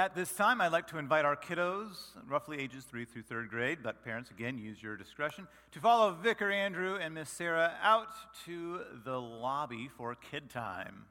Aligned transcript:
At 0.00 0.14
this 0.14 0.32
time, 0.32 0.62
I'd 0.62 0.72
like 0.72 0.86
to 0.86 0.96
invite 0.96 1.26
our 1.26 1.36
kiddos, 1.36 1.90
roughly 2.26 2.58
ages 2.58 2.84
3 2.84 3.04
through 3.04 3.24
3rd 3.24 3.50
grade, 3.50 3.80
but 3.82 4.02
parents, 4.02 4.30
again, 4.30 4.56
use 4.56 4.82
your 4.82 4.96
discretion, 4.96 5.46
to 5.72 5.78
follow 5.78 6.14
Vicar 6.14 6.50
Andrew 6.50 6.96
and 6.96 7.12
Miss 7.12 7.28
Sarah 7.28 7.74
out 7.82 8.08
to 8.46 8.80
the 9.04 9.20
lobby 9.20 9.90
for 9.94 10.14
kid 10.14 10.48
time. 10.48 11.04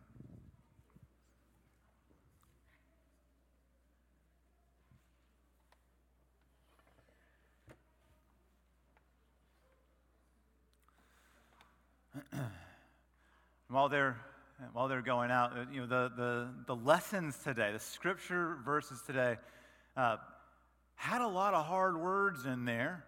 while 13.69 13.87
they're 13.87 14.17
while 14.73 14.87
they're 14.87 15.01
going 15.01 15.31
out, 15.31 15.57
uh, 15.57 15.65
you 15.71 15.81
know, 15.81 15.87
the, 15.87 16.11
the, 16.15 16.49
the 16.67 16.75
lessons 16.75 17.37
today, 17.43 17.71
the 17.71 17.79
scripture 17.79 18.57
verses 18.65 19.01
today, 19.05 19.37
uh, 19.95 20.17
had 20.95 21.21
a 21.21 21.27
lot 21.27 21.53
of 21.53 21.65
hard 21.65 21.97
words 21.97 22.45
in 22.45 22.65
there. 22.65 23.05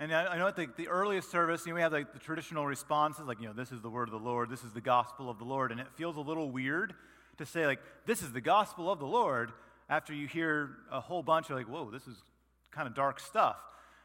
And 0.00 0.14
I, 0.14 0.26
I 0.26 0.38
know 0.38 0.46
at 0.46 0.56
the, 0.56 0.68
the 0.76 0.88
earliest 0.88 1.30
service, 1.30 1.66
you 1.66 1.72
know, 1.72 1.76
we 1.76 1.80
have 1.80 1.92
like 1.92 2.12
the 2.12 2.20
traditional 2.20 2.64
responses, 2.66 3.26
like, 3.26 3.40
you 3.40 3.48
know, 3.48 3.52
this 3.52 3.72
is 3.72 3.82
the 3.82 3.90
word 3.90 4.08
of 4.08 4.12
the 4.12 4.24
Lord, 4.24 4.50
this 4.50 4.62
is 4.62 4.72
the 4.72 4.80
gospel 4.80 5.28
of 5.28 5.38
the 5.38 5.44
Lord. 5.44 5.72
And 5.72 5.80
it 5.80 5.88
feels 5.96 6.16
a 6.16 6.20
little 6.20 6.50
weird 6.50 6.94
to 7.38 7.46
say, 7.46 7.66
like, 7.66 7.80
this 8.06 8.22
is 8.22 8.32
the 8.32 8.40
gospel 8.40 8.90
of 8.90 9.00
the 9.00 9.06
Lord 9.06 9.52
after 9.88 10.12
you 10.12 10.28
hear 10.28 10.70
a 10.92 11.00
whole 11.00 11.22
bunch 11.22 11.50
of, 11.50 11.56
like, 11.56 11.66
whoa, 11.66 11.90
this 11.90 12.06
is 12.06 12.16
kind 12.70 12.86
of 12.86 12.94
dark 12.94 13.18
stuff. 13.18 13.56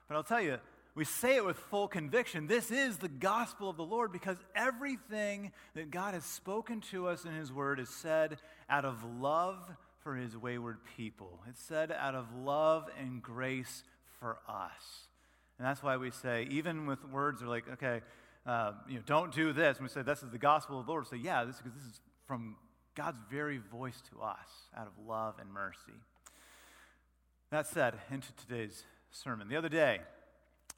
But 0.08 0.16
I'll 0.16 0.24
tell 0.24 0.42
you, 0.42 0.58
we 0.96 1.06
say 1.06 1.36
it 1.36 1.46
with 1.46 1.58
full 1.58 1.88
conviction. 1.88 2.46
This 2.46 2.70
is 2.70 2.98
the 2.98 3.10
gospel 3.10 3.70
of 3.70 3.78
the 3.78 3.84
Lord 3.84 4.12
because 4.12 4.38
everything 4.56 5.52
that 5.74 5.90
God 5.90 6.14
has 6.14 6.24
spoken 6.24 6.82
to 6.92 7.08
us 7.08 7.26
in 7.26 7.34
His 7.34 7.52
Word 7.52 7.80
is 7.80 7.90
said 7.90 8.38
out 8.70 8.86
of 8.86 9.04
love 9.20 9.58
for 10.04 10.16
His 10.16 10.38
wayward 10.38 10.78
people. 10.96 11.40
It's 11.50 11.62
said 11.62 11.92
out 11.92 12.14
of 12.14 12.28
love 12.36 12.90
and 13.00 13.24
grace 13.24 13.84
for 14.20 14.38
us. 14.48 15.08
And 15.58 15.68
that's 15.68 15.82
why 15.82 15.98
we 15.98 16.12
say, 16.12 16.48
even 16.52 16.86
with 16.86 17.04
words 17.06 17.40
that 17.40 17.48
are 17.48 17.50
like, 17.50 17.70
okay, 17.74 18.02
uh, 18.46 18.74
you 18.88 18.96
know, 18.96 19.04
don't 19.06 19.34
do 19.34 19.52
this. 19.52 19.78
And 19.78 19.88
we 19.88 19.90
say, 19.90 20.04
this 20.04 20.22
is 20.22 20.30
the 20.30 20.38
gospel 20.38 20.80
of 20.80 20.86
the 20.86 20.92
Lord. 20.92 21.06
We 21.12 21.18
say, 21.18 21.24
yeah, 21.24 21.44
this, 21.44 21.58
because 21.58 21.74
this 21.74 21.84
is 21.84 22.02
from 22.28 22.56
God's 22.96 23.18
very 23.32 23.58
voice 23.58 24.02
to 24.12 24.22
us 24.22 24.70
out 24.78 24.88
of 24.88 24.94
love 25.08 25.36
and 25.40 25.52
mercy. 25.52 25.94
That 27.50 27.66
said, 27.66 27.96
into 28.12 28.28
today's 28.34 28.84
sermon. 29.12 29.48
The 29.48 29.56
other 29.56 29.70
day, 29.70 30.02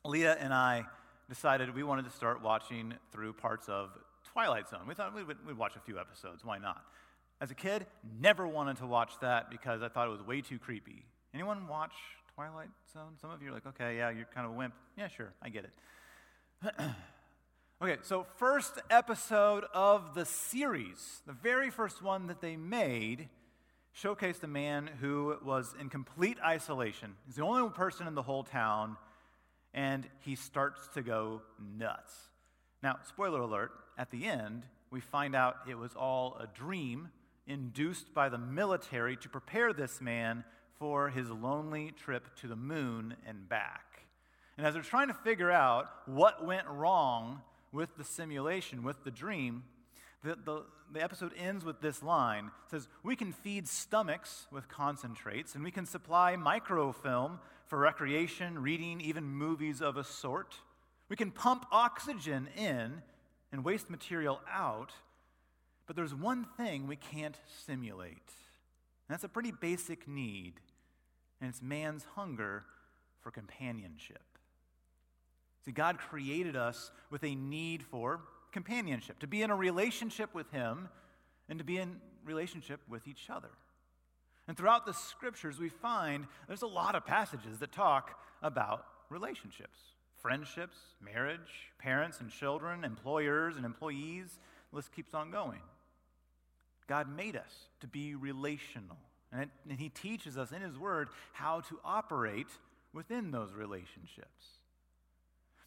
Leah 0.05 0.37
and 0.39 0.53
I 0.53 0.85
decided 1.29 1.73
we 1.73 1.83
wanted 1.83 2.05
to 2.05 2.11
start 2.11 2.41
watching 2.41 2.93
through 3.11 3.33
parts 3.33 3.67
of 3.67 3.89
Twilight 4.31 4.69
Zone. 4.69 4.81
We 4.87 4.93
thought 4.93 5.15
we'd, 5.15 5.25
we'd, 5.25 5.57
watch 5.57 5.75
a 5.75 5.79
few 5.79 5.99
episodes. 5.99 6.45
Why 6.45 6.59
not? 6.59 6.83
As 7.41 7.49
a 7.49 7.55
kid, 7.55 7.87
never 8.19 8.47
wanted 8.47 8.77
to 8.77 8.85
watch 8.85 9.13
that 9.21 9.49
because 9.49 9.81
I 9.81 9.89
thought 9.89 10.07
it 10.07 10.11
was 10.11 10.21
way 10.21 10.41
too 10.41 10.59
creepy. 10.59 11.05
Anyone 11.33 11.67
watch 11.67 11.93
Twilight 12.35 12.69
Zone? 12.93 13.13
Some 13.19 13.31
of 13.31 13.41
you 13.41 13.49
are 13.49 13.53
like, 13.53 13.65
okay, 13.65 13.97
yeah, 13.97 14.11
you're 14.11 14.27
kind 14.33 14.45
of 14.45 14.53
a 14.53 14.55
wimp. 14.55 14.75
Yeah, 14.95 15.07
sure, 15.07 15.33
I 15.41 15.49
get 15.49 15.65
it. 15.65 16.79
okay, 17.81 17.97
so 18.03 18.27
first 18.37 18.73
episode 18.91 19.65
of 19.73 20.13
the 20.13 20.25
series, 20.25 21.21
the 21.25 21.33
very 21.33 21.71
first 21.71 22.03
one 22.03 22.27
that 22.27 22.41
they 22.41 22.55
made, 22.55 23.27
showcased 23.99 24.43
a 24.43 24.47
man 24.47 24.89
who 25.01 25.35
was 25.43 25.73
in 25.79 25.89
complete 25.89 26.37
isolation. 26.45 27.15
He's 27.25 27.35
the 27.35 27.43
only 27.43 27.69
person 27.71 28.07
in 28.07 28.13
the 28.13 28.21
whole 28.21 28.43
town 28.43 28.97
and 29.75 30.07
he 30.21 30.35
starts 30.35 30.87
to 30.93 31.03
go 31.03 31.41
nuts. 31.77 32.13
Now, 32.81 32.97
spoiler 33.07 33.41
alert, 33.41 33.71
at 33.97 34.09
the 34.09 34.25
end, 34.25 34.63
we 34.89 35.01
find 35.01 35.35
out 35.35 35.57
it 35.69 35.77
was 35.77 35.93
all 35.95 36.37
a 36.39 36.47
dream 36.47 37.09
induced 37.45 38.13
by 38.13 38.29
the 38.29 38.37
military 38.37 39.17
to 39.17 39.29
prepare 39.29 39.73
this 39.73 40.01
man 40.01 40.45
for 40.79 41.09
his 41.09 41.29
lonely 41.29 41.91
trip 41.91 42.23
to 42.37 42.47
the 42.47 42.55
moon 42.55 43.15
and 43.27 43.49
back. 43.49 44.03
And 44.57 44.65
as 44.65 44.73
they're 44.73 44.83
trying 44.83 45.09
to 45.09 45.13
figure 45.13 45.51
out 45.51 45.89
what 46.05 46.45
went 46.45 46.67
wrong 46.67 47.41
with 47.73 47.97
the 47.97 48.05
simulation, 48.05 48.83
with 48.83 49.03
the 49.03 49.11
dream, 49.11 49.63
the, 50.23 50.37
the, 50.43 50.63
the, 50.93 51.03
episode 51.03 51.33
ends 51.37 51.65
with 51.65 51.81
this 51.81 52.01
line. 52.01 52.45
It 52.45 52.71
says, 52.71 52.87
We 53.03 53.15
can 53.15 53.31
feed 53.31 53.67
stomachs 53.67 54.47
with 54.51 54.69
concentrates, 54.69 55.53
and 55.53 55.63
we 55.63 55.71
can 55.71 55.85
supply 55.85 56.35
microfilm 56.35 57.39
for 57.65 57.79
recreation, 57.79 58.61
reading, 58.61 59.01
even 59.01 59.23
movies 59.25 59.81
of 59.81 59.97
a 59.97 60.03
sort. 60.03 60.55
We 61.09 61.15
can 61.15 61.31
pump 61.31 61.65
oxygen 61.71 62.47
in 62.55 63.01
and 63.51 63.63
waste 63.63 63.89
material 63.89 64.41
out, 64.51 64.91
but 65.87 65.95
there's 65.95 66.13
one 66.13 66.45
thing 66.57 66.87
we 66.87 66.95
can't 66.95 67.37
simulate. 67.65 68.31
And 69.07 69.13
that's 69.13 69.23
a 69.23 69.29
pretty 69.29 69.51
basic 69.51 70.07
need, 70.07 70.53
and 71.39 71.49
it's 71.49 71.61
man's 71.61 72.05
hunger 72.15 72.63
for 73.21 73.31
companionship. 73.31 74.23
See, 75.63 75.71
God 75.71 75.97
created 75.97 76.55
us 76.55 76.91
with 77.09 77.23
a 77.23 77.35
need 77.35 77.83
for 77.83 78.21
companionship, 78.51 79.19
to 79.19 79.27
be 79.27 79.41
in 79.41 79.51
a 79.51 79.55
relationship 79.55 80.33
with 80.33 80.49
Him 80.51 80.89
and 81.49 81.59
to 81.59 81.65
be 81.65 81.77
in 81.77 81.99
relationship 82.23 82.79
with 82.87 83.07
each 83.07 83.29
other. 83.29 83.49
And 84.47 84.55
throughout 84.55 84.85
the 84.85 84.93
scriptures, 84.93 85.59
we 85.59 85.69
find 85.69 86.27
there's 86.47 86.61
a 86.61 86.67
lot 86.67 86.95
of 86.95 87.05
passages 87.05 87.59
that 87.59 87.71
talk 87.71 88.19
about 88.41 88.85
relationships 89.09 89.79
friendships, 90.21 90.77
marriage, 90.99 91.69
parents 91.77 92.19
and 92.19 92.31
children, 92.31 92.83
employers 92.83 93.57
and 93.57 93.63
employees. 93.63 94.39
The 94.71 94.77
list 94.77 94.91
keeps 94.91 95.13
on 95.13 95.29
going. 95.29 95.59
God 96.87 97.15
made 97.15 97.35
us 97.35 97.69
to 97.81 97.87
be 97.87 98.15
relational. 98.15 98.97
And, 99.31 99.43
it, 99.43 99.49
and 99.69 99.79
He 99.79 99.89
teaches 99.89 100.35
us 100.35 100.51
in 100.51 100.63
His 100.63 100.79
Word 100.79 101.09
how 101.33 101.61
to 101.61 101.79
operate 101.85 102.47
within 102.91 103.29
those 103.29 103.53
relationships. 103.53 104.45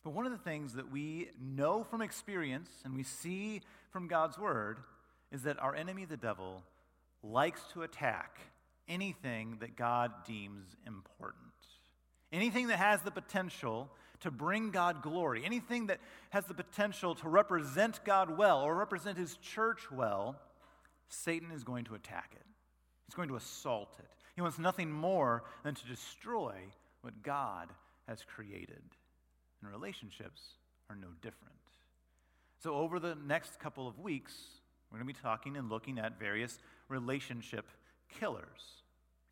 But 0.03 0.11
one 0.11 0.27
of 0.27 0.33
the 0.33 0.38
things 0.38 0.72
that 0.75 0.91
we 0.91 1.28
know 1.41 1.84
from 1.84 2.03
experience 2.03 2.69
and 2.84 2.97
we 2.97 3.05
see 3.05 3.61
from 3.93 4.09
God's 4.09 4.38
Word 4.38 4.78
is 5.31 5.43
that 5.43 5.61
our 5.61 5.75
enemy, 5.75 6.05
the 6.05 6.17
devil, 6.17 6.65
likes 7.22 7.61
to 7.75 7.83
attack 7.83 8.41
anything 8.88 9.59
that 9.60 9.76
God 9.76 10.12
deems 10.26 10.66
important. 10.87 11.44
Anything 12.32 12.69
that 12.69 12.78
has 12.78 13.00
the 13.03 13.10
potential 13.10 13.91
to 14.21 14.31
bring 14.31 14.71
God 14.71 15.03
glory, 15.03 15.44
anything 15.44 15.87
that 15.87 16.00
has 16.31 16.44
the 16.47 16.54
potential 16.54 17.15
to 17.16 17.28
represent 17.28 18.04
God 18.04 18.37
well 18.37 18.60
or 18.60 18.75
represent 18.75 19.16
his 19.16 19.37
church 19.37 19.91
well, 19.91 20.37
Satan 21.09 21.50
is 21.53 21.65
going 21.65 21.84
to 21.84 21.94
attack 21.94 22.32
it. 22.32 22.44
He's 23.06 23.15
going 23.15 23.28
to 23.28 23.37
assault 23.37 23.94
it. 23.99 24.09
He 24.34 24.43
wants 24.43 24.59
nothing 24.59 24.91
more 24.91 25.44
than 25.65 25.75
to 25.75 25.87
destroy 25.87 26.55
what 27.00 27.22
God 27.22 27.69
has 28.06 28.25
created. 28.25 28.82
And 29.62 29.70
relationships 29.70 30.41
are 30.91 30.97
no 30.97 31.09
different. 31.22 31.55
So, 32.62 32.75
over 32.75 32.99
the 32.99 33.16
next 33.26 33.60
couple 33.60 33.87
of 33.87 33.99
weeks, 33.99 34.34
we're 34.91 34.99
going 34.99 35.09
to 35.09 35.15
be 35.15 35.20
talking 35.20 35.56
and 35.56 35.70
looking 35.70 35.99
at 35.99 36.19
various 36.19 36.59
relationship 36.88 37.66
killers. 38.09 38.78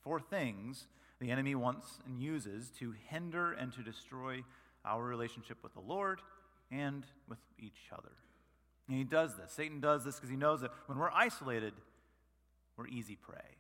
Four 0.07 0.21
things 0.21 0.87
the 1.19 1.33
enemy 1.33 1.57
wants 1.57 1.99
and 2.07 2.17
uses 2.17 2.71
to 2.79 2.95
hinder 3.09 3.55
and 3.55 3.73
to 3.73 3.83
destroy 3.83 4.45
our 4.85 5.03
relationship 5.03 5.59
with 5.65 5.75
the 5.75 5.81
Lord 5.81 6.21
and 6.71 7.05
with 7.29 7.41
each 7.59 7.91
other. 7.93 8.13
And 8.87 8.97
he 8.97 9.03
does 9.03 9.35
this. 9.35 9.51
Satan 9.51 9.81
does 9.81 10.05
this 10.05 10.15
because 10.15 10.31
he 10.31 10.37
knows 10.37 10.61
that 10.61 10.71
when 10.87 10.97
we're 10.97 11.11
isolated, 11.11 11.73
we're 12.77 12.87
easy 12.87 13.17
prey. 13.17 13.57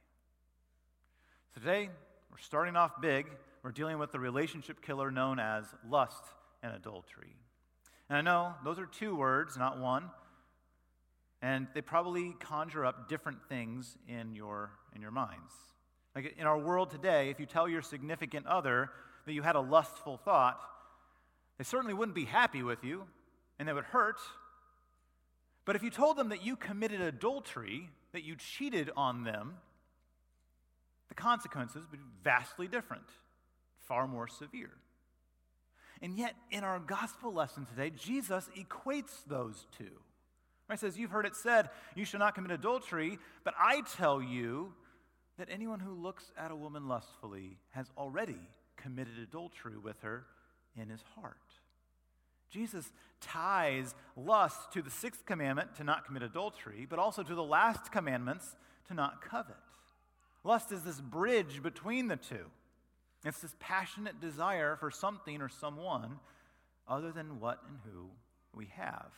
So 1.52 1.60
today, 1.62 1.90
we're 2.30 2.38
starting 2.38 2.76
off 2.76 3.00
big. 3.00 3.26
We're 3.64 3.72
dealing 3.72 3.98
with 3.98 4.12
the 4.12 4.20
relationship 4.20 4.80
killer 4.80 5.10
known 5.10 5.40
as 5.40 5.64
lust 5.90 6.22
and 6.62 6.72
adultery. 6.72 7.34
And 8.08 8.18
I 8.18 8.20
know 8.20 8.54
those 8.64 8.78
are 8.78 8.86
two 8.86 9.16
words, 9.16 9.56
not 9.56 9.80
one. 9.80 10.10
And 11.42 11.66
they 11.74 11.80
probably 11.80 12.36
conjure 12.38 12.86
up 12.86 13.08
different 13.08 13.38
things 13.48 13.98
in 14.06 14.36
your, 14.36 14.70
in 14.94 15.02
your 15.02 15.10
minds. 15.10 15.52
Like 16.16 16.34
in 16.38 16.46
our 16.46 16.58
world 16.58 16.90
today, 16.90 17.28
if 17.28 17.38
you 17.38 17.44
tell 17.44 17.68
your 17.68 17.82
significant 17.82 18.46
other 18.46 18.90
that 19.26 19.34
you 19.34 19.42
had 19.42 19.54
a 19.54 19.60
lustful 19.60 20.16
thought, 20.16 20.58
they 21.58 21.64
certainly 21.64 21.92
wouldn't 21.92 22.14
be 22.14 22.24
happy 22.24 22.62
with 22.62 22.82
you 22.82 23.04
and 23.58 23.68
they 23.68 23.72
would 23.74 23.84
hurt. 23.84 24.18
But 25.66 25.76
if 25.76 25.82
you 25.82 25.90
told 25.90 26.16
them 26.16 26.30
that 26.30 26.42
you 26.42 26.56
committed 26.56 27.02
adultery, 27.02 27.90
that 28.12 28.24
you 28.24 28.34
cheated 28.34 28.90
on 28.96 29.24
them, 29.24 29.56
the 31.08 31.14
consequences 31.14 31.84
would 31.90 32.00
be 32.00 32.04
vastly 32.24 32.66
different, 32.66 33.04
far 33.86 34.06
more 34.08 34.26
severe. 34.26 34.72
And 36.00 36.16
yet, 36.16 36.34
in 36.50 36.64
our 36.64 36.78
gospel 36.78 37.32
lesson 37.32 37.66
today, 37.66 37.90
Jesus 37.90 38.48
equates 38.56 39.24
those 39.26 39.66
two. 39.76 40.00
He 40.70 40.76
says, 40.76 40.98
You've 40.98 41.10
heard 41.10 41.26
it 41.26 41.36
said, 41.36 41.70
you 41.94 42.04
shall 42.04 42.20
not 42.20 42.34
commit 42.34 42.50
adultery, 42.50 43.18
but 43.44 43.54
I 43.58 43.82
tell 43.96 44.22
you 44.22 44.72
that 45.38 45.48
anyone 45.50 45.80
who 45.80 45.92
looks 45.92 46.32
at 46.38 46.50
a 46.50 46.56
woman 46.56 46.88
lustfully 46.88 47.58
has 47.70 47.90
already 47.96 48.38
committed 48.76 49.18
adultery 49.18 49.76
with 49.76 50.00
her 50.02 50.24
in 50.80 50.88
his 50.88 51.02
heart. 51.14 51.36
Jesus 52.50 52.90
ties 53.20 53.94
lust 54.16 54.72
to 54.72 54.82
the 54.82 54.90
sixth 54.90 55.26
commandment 55.26 55.74
to 55.76 55.84
not 55.84 56.06
commit 56.06 56.22
adultery, 56.22 56.86
but 56.88 56.98
also 56.98 57.22
to 57.22 57.34
the 57.34 57.42
last 57.42 57.90
commandments 57.90 58.56
to 58.88 58.94
not 58.94 59.20
covet. 59.20 59.56
Lust 60.44 60.70
is 60.70 60.82
this 60.82 61.00
bridge 61.00 61.62
between 61.62 62.08
the 62.08 62.16
two. 62.16 62.46
It's 63.24 63.40
this 63.40 63.56
passionate 63.58 64.20
desire 64.20 64.76
for 64.76 64.90
something 64.90 65.42
or 65.42 65.48
someone 65.48 66.20
other 66.86 67.10
than 67.10 67.40
what 67.40 67.60
and 67.68 67.78
who 67.84 68.06
we 68.54 68.66
have. 68.76 69.10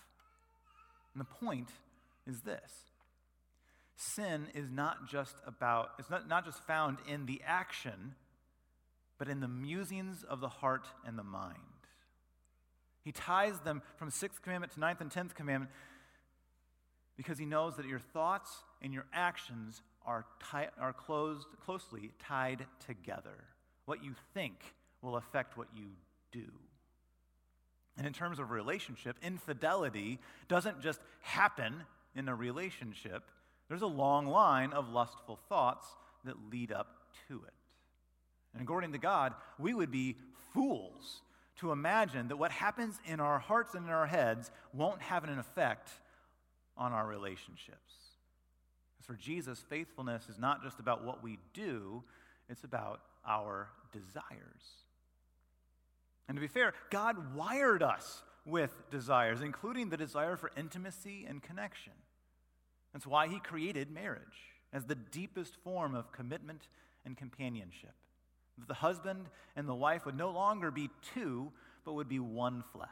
And 1.12 1.20
the 1.20 1.46
point 1.46 1.68
is 2.26 2.40
this 2.40 2.72
sin 3.98 4.46
is 4.54 4.70
not 4.70 5.08
just 5.08 5.36
about, 5.44 5.90
it's 5.98 6.08
not, 6.08 6.28
not 6.28 6.44
just 6.44 6.64
found 6.66 6.98
in 7.06 7.26
the 7.26 7.42
action, 7.44 8.14
but 9.18 9.28
in 9.28 9.40
the 9.40 9.48
musings 9.48 10.22
of 10.22 10.40
the 10.40 10.48
heart 10.48 10.86
and 11.04 11.18
the 11.18 11.24
mind. 11.24 11.58
He 13.04 13.10
ties 13.10 13.58
them 13.60 13.82
from 13.96 14.10
sixth 14.10 14.40
commandment 14.40 14.72
to 14.74 14.80
ninth 14.80 15.00
and 15.00 15.10
tenth 15.10 15.34
commandment 15.34 15.72
because 17.16 17.38
he 17.38 17.44
knows 17.44 17.76
that 17.76 17.86
your 17.86 17.98
thoughts 17.98 18.62
and 18.80 18.94
your 18.94 19.06
actions 19.12 19.82
are, 20.06 20.24
tie, 20.40 20.68
are 20.80 20.92
closed, 20.92 21.48
closely 21.64 22.12
tied 22.20 22.66
together. 22.86 23.44
What 23.84 24.04
you 24.04 24.14
think 24.32 24.54
will 25.02 25.16
affect 25.16 25.56
what 25.56 25.68
you 25.74 25.86
do. 26.30 26.46
And 27.96 28.06
in 28.06 28.12
terms 28.12 28.38
of 28.38 28.52
relationship, 28.52 29.16
infidelity 29.22 30.20
doesn't 30.46 30.80
just 30.80 31.00
happen 31.20 31.82
in 32.14 32.28
a 32.28 32.34
relationship, 32.34 33.24
there's 33.68 33.82
a 33.82 33.86
long 33.86 34.26
line 34.26 34.72
of 34.72 34.88
lustful 34.88 35.38
thoughts 35.48 35.86
that 36.24 36.50
lead 36.50 36.72
up 36.72 36.88
to 37.28 37.42
it. 37.46 37.54
And 38.54 38.62
according 38.62 38.92
to 38.92 38.98
God, 38.98 39.34
we 39.58 39.74
would 39.74 39.90
be 39.90 40.16
fools 40.54 41.22
to 41.56 41.72
imagine 41.72 42.28
that 42.28 42.36
what 42.36 42.50
happens 42.50 42.98
in 43.04 43.20
our 43.20 43.38
hearts 43.38 43.74
and 43.74 43.84
in 43.84 43.90
our 43.90 44.06
heads 44.06 44.50
won't 44.72 45.02
have 45.02 45.24
an 45.24 45.38
effect 45.38 45.90
on 46.76 46.92
our 46.92 47.06
relationships. 47.06 47.92
As 49.00 49.06
for 49.06 49.14
Jesus, 49.14 49.62
faithfulness 49.68 50.28
is 50.28 50.38
not 50.38 50.62
just 50.62 50.78
about 50.78 51.04
what 51.04 51.22
we 51.22 51.38
do, 51.52 52.02
it's 52.48 52.64
about 52.64 53.00
our 53.26 53.68
desires. 53.92 54.84
And 56.28 56.36
to 56.36 56.40
be 56.40 56.48
fair, 56.48 56.74
God 56.90 57.34
wired 57.34 57.82
us 57.82 58.22
with 58.46 58.72
desires, 58.90 59.40
including 59.40 59.88
the 59.90 59.96
desire 59.96 60.36
for 60.36 60.50
intimacy 60.56 61.26
and 61.28 61.42
connection. 61.42 61.92
That's 62.92 63.06
why 63.06 63.28
He 63.28 63.38
created 63.40 63.90
marriage 63.90 64.22
as 64.72 64.84
the 64.84 64.94
deepest 64.94 65.56
form 65.62 65.94
of 65.94 66.12
commitment 66.12 66.68
and 67.04 67.16
companionship. 67.16 67.94
The 68.66 68.74
husband 68.74 69.26
and 69.56 69.68
the 69.68 69.74
wife 69.74 70.04
would 70.04 70.16
no 70.16 70.30
longer 70.30 70.70
be 70.70 70.90
two, 71.14 71.52
but 71.84 71.94
would 71.94 72.08
be 72.08 72.18
one 72.18 72.64
flesh. 72.72 72.88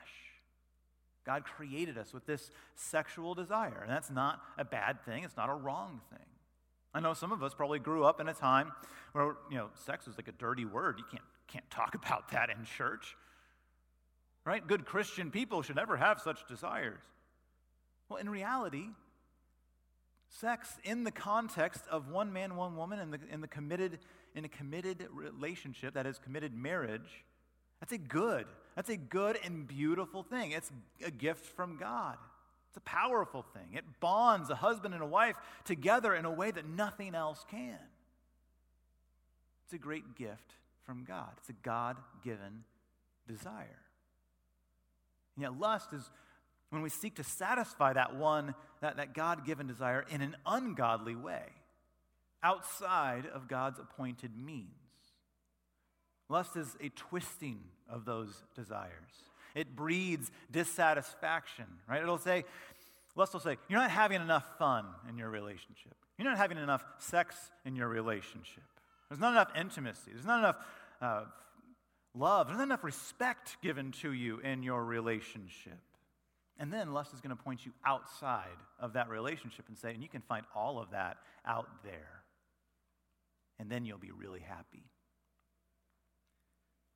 God 1.25 1.45
created 1.45 1.99
us 1.99 2.15
with 2.15 2.25
this 2.25 2.51
sexual 2.77 3.35
desire, 3.35 3.81
and 3.83 3.91
that's 3.91 4.11
not 4.11 4.41
a 4.59 4.65
bad 4.65 5.05
thing, 5.05 5.25
it's 5.25 5.37
not 5.37 5.51
a 5.51 5.55
wrong 5.55 6.01
thing. 6.11 6.21
I 6.95 7.01
know 7.01 7.15
some 7.15 7.33
of 7.33 7.43
us 7.43 7.53
probably 7.53 7.81
grew 7.81 8.05
up 8.05 8.21
in 8.21 8.29
a 8.29 8.33
time 8.33 8.73
where, 9.13 9.35
you 9.51 9.57
know, 9.57 9.69
sex 9.75 10.07
was 10.07 10.17
like 10.17 10.29
a 10.29 10.33
dirty 10.33 10.65
word. 10.65 10.99
You 10.99 11.05
can't, 11.11 11.25
can't 11.49 11.69
talk 11.69 11.95
about 11.95 12.31
that 12.31 12.49
in 12.49 12.65
church 12.65 13.17
right? 14.47 14.67
Good 14.67 14.87
Christian 14.87 15.31
people 15.31 15.61
should 15.61 15.77
never 15.77 15.97
have 15.99 16.21
such 16.21 16.47
desires. 16.47 17.03
Well, 18.09 18.19
in 18.19 18.31
reality, 18.31 18.87
sex 20.41 20.77
in 20.85 21.05
the 21.05 21.11
context 21.11 21.83
of 21.91 22.09
one 22.09 22.33
man, 22.33 22.57
one 22.57 22.77
woman, 22.77 22.99
in 22.99 23.11
the, 23.11 23.19
in 23.31 23.41
the 23.41 23.49
committed, 23.49 23.99
in 24.35 24.45
a 24.45 24.49
committed 24.49 25.07
relationship, 25.13 25.95
that 25.95 26.07
is 26.07 26.19
committed 26.19 26.55
marriage, 26.55 27.25
that's 27.81 27.93
a 27.93 27.99
good, 27.99 28.47
that's 28.75 28.91
a 28.91 28.97
good 28.97 29.39
and 29.45 29.67
beautiful 29.67 30.23
thing. 30.23 30.53
It's 30.53 30.71
a 31.05 31.11
gift 31.11 31.45
from 31.45 31.77
God. 31.77 32.17
It's 32.69 32.77
a 32.77 32.81
powerful 32.81 33.45
thing. 33.55 33.75
It 33.75 33.85
bonds 34.01 34.51
a 34.51 34.55
husband 34.55 34.95
and 34.95 35.03
a 35.03 35.07
wife 35.07 35.37
together 35.65 36.15
in 36.15 36.25
a 36.25 36.31
way 36.31 36.51
that 36.51 36.67
nothing 36.69 37.15
else 37.15 37.45
can. 37.51 37.79
It's 39.65 39.75
a 39.75 39.79
great 39.79 40.17
gift 40.17 40.55
from 40.85 41.05
God. 41.05 41.31
It's 41.39 41.49
a 41.49 41.55
God 41.65 41.97
given 42.23 42.65
desire. 43.27 43.81
And 45.35 45.43
yet, 45.43 45.59
lust 45.59 45.93
is 45.93 46.11
when 46.71 46.83
we 46.83 46.89
seek 46.89 47.15
to 47.17 47.25
satisfy 47.25 47.93
that 47.93 48.17
one, 48.17 48.55
that, 48.81 48.97
that 48.97 49.15
God 49.15 49.47
given 49.47 49.67
desire 49.67 50.05
in 50.11 50.21
an 50.21 50.37
ungodly 50.45 51.15
way, 51.15 51.45
outside 52.43 53.27
of 53.27 53.49
God's 53.49 53.79
appointed 53.79 54.33
means. 54.37 54.71
Lust 56.29 56.57
is 56.57 56.77
a 56.81 56.89
twisting 56.91 57.61
of 57.89 58.05
those 58.05 58.43
desires. 58.55 58.91
It 59.55 59.75
breeds 59.75 60.31
dissatisfaction, 60.51 61.67
right? 61.89 62.03
It'll 62.03 62.19
say, 62.19 62.45
lust 63.15 63.33
will 63.33 63.41
say, 63.41 63.57
you're 63.69 63.81
not 63.81 63.91
having 63.91 64.21
enough 64.21 64.45
fun 64.59 64.87
in 65.09 65.17
your 65.17 65.31
relationship. 65.31 65.95
You're 66.19 66.29
not 66.29 66.37
having 66.37 66.59
enough 66.59 66.85
sex 66.99 67.37
in 67.65 67.77
your 67.77 67.89
relationship. 67.89 68.65
There's 69.09 69.21
not 69.21 69.33
enough 69.33 69.51
intimacy. 69.59 70.11
There's 70.13 70.27
not 70.27 70.41
enough 70.41 70.57
uh, 71.01 71.25
love. 72.15 72.49
There's 72.49 72.59
not 72.59 72.65
enough 72.65 72.85
respect 72.85 73.57
given 73.63 73.93
to 74.03 74.13
you 74.13 74.41
in 74.41 74.63
your 74.63 74.85
relationship. 74.85 75.79
And 76.59 76.73
then 76.73 76.93
lust 76.93 77.13
is 77.13 77.21
going 77.21 77.37
to 77.37 77.43
point 77.43 77.67
you 77.67 77.73
outside 77.85 78.57
of 78.81 78.95
that 78.95 79.09
relationship 79.09 79.67
and 79.69 79.77
say, 79.77 79.93
and 79.93 80.03
you 80.03 80.09
can 80.09 80.23
find 80.23 80.45
all 80.55 80.79
of 80.79 80.91
that 80.91 81.19
out 81.47 81.69
there. 81.85 82.23
And 83.59 83.71
then 83.71 83.85
you'll 83.85 83.99
be 83.99 84.11
really 84.11 84.41
happy. 84.41 84.85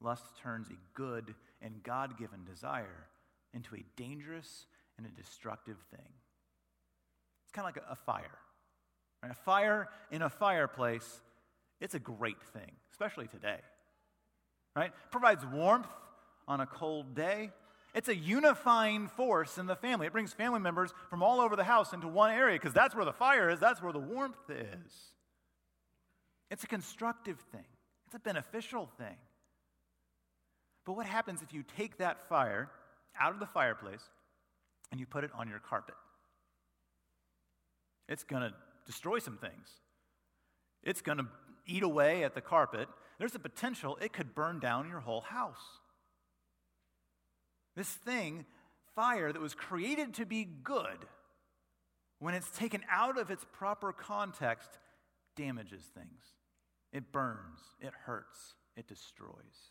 Lust 0.01 0.25
turns 0.43 0.69
a 0.71 0.79
good 0.95 1.35
and 1.61 1.83
God 1.83 2.19
given 2.19 2.45
desire 2.45 3.07
into 3.53 3.75
a 3.75 3.85
dangerous 3.97 4.67
and 4.97 5.07
a 5.07 5.11
destructive 5.11 5.77
thing. 5.91 6.09
It's 7.45 7.53
kind 7.53 7.69
of 7.69 7.75
like 7.75 7.85
a, 7.87 7.93
a 7.93 7.97
fire. 7.97 8.39
Right? 9.23 9.33
A 9.33 9.35
fire 9.35 9.89
in 10.11 10.23
a 10.23 10.31
fireplace, 10.31 11.21
it's 11.81 11.95
a 11.95 11.99
great 11.99 12.43
thing, 12.55 12.71
especially 12.91 13.27
today 13.27 13.59
right? 14.77 14.93
Provides 15.11 15.45
warmth 15.47 15.89
on 16.49 16.61
a 16.61 16.67
cold 16.67 17.15
day. 17.15 17.51
It's 17.95 18.09
a 18.09 18.15
unifying 18.15 19.09
force 19.09 19.59
in 19.59 19.67
the 19.67 19.77
family. 19.77 20.07
It 20.07 20.13
brings 20.13 20.33
family 20.33 20.61
members 20.61 20.93
from 21.09 21.23
all 21.23 21.41
over 21.41 21.57
the 21.57 21.65
house 21.65 21.93
into 21.93 22.09
one 22.09 22.31
area 22.31 22.57
because 22.57 22.73
that's 22.73 22.95
where 22.95 23.05
the 23.05 23.13
fire 23.13 23.51
is, 23.51 23.59
that's 23.59 23.83
where 23.83 23.93
the 23.93 23.99
warmth 23.99 24.49
is. 24.49 24.93
It's 26.51 26.65
a 26.65 26.69
constructive 26.69 27.39
thing, 27.53 27.67
it's 28.07 28.15
a 28.15 28.21
beneficial 28.21 28.89
thing. 28.99 29.17
But 30.87 30.95
what 30.95 31.07
happens 31.07 31.43
if 31.43 31.53
you 31.53 31.63
take 31.77 31.99
that 31.99 32.29
fire 32.29 32.71
out 33.19 33.33
of 33.33 33.41
the 33.41 33.47
fireplace 33.47 34.03
and 34.91 34.99
you 34.99 35.07
put 35.07 35.25
it 35.25 35.31
on 35.35 35.49
your 35.49 35.59
carpet? 35.59 35.95
It's 38.09 38.25
going 38.25 38.43
to 38.43 38.55
destroy 38.87 39.19
some 39.19 39.37
things. 39.37 39.69
It's 40.83 41.03
going 41.03 41.19
to 41.19 41.27
eat 41.67 41.83
away 41.83 42.25
at 42.25 42.35
the 42.35 42.41
carpet 42.41 42.89
there's 43.21 43.35
a 43.35 43.39
potential 43.39 43.99
it 44.01 44.15
could 44.15 44.35
burn 44.35 44.61
down 44.61 44.89
your 44.89 45.01
whole 45.01 45.21
house. 45.21 45.61
This 47.81 47.89
thing, 47.89 48.45
fire 48.95 49.33
that 49.33 49.41
was 49.41 49.55
created 49.55 50.13
to 50.17 50.27
be 50.27 50.45
good, 50.45 51.07
when 52.19 52.35
it's 52.35 52.51
taken 52.51 52.83
out 52.91 53.17
of 53.17 53.31
its 53.31 53.47
proper 53.53 53.91
context, 53.91 54.69
damages 55.35 55.85
things. 55.95 56.21
It 56.93 57.11
burns, 57.11 57.61
it 57.81 57.95
hurts, 58.05 58.53
it 58.77 58.87
destroys. 58.87 59.71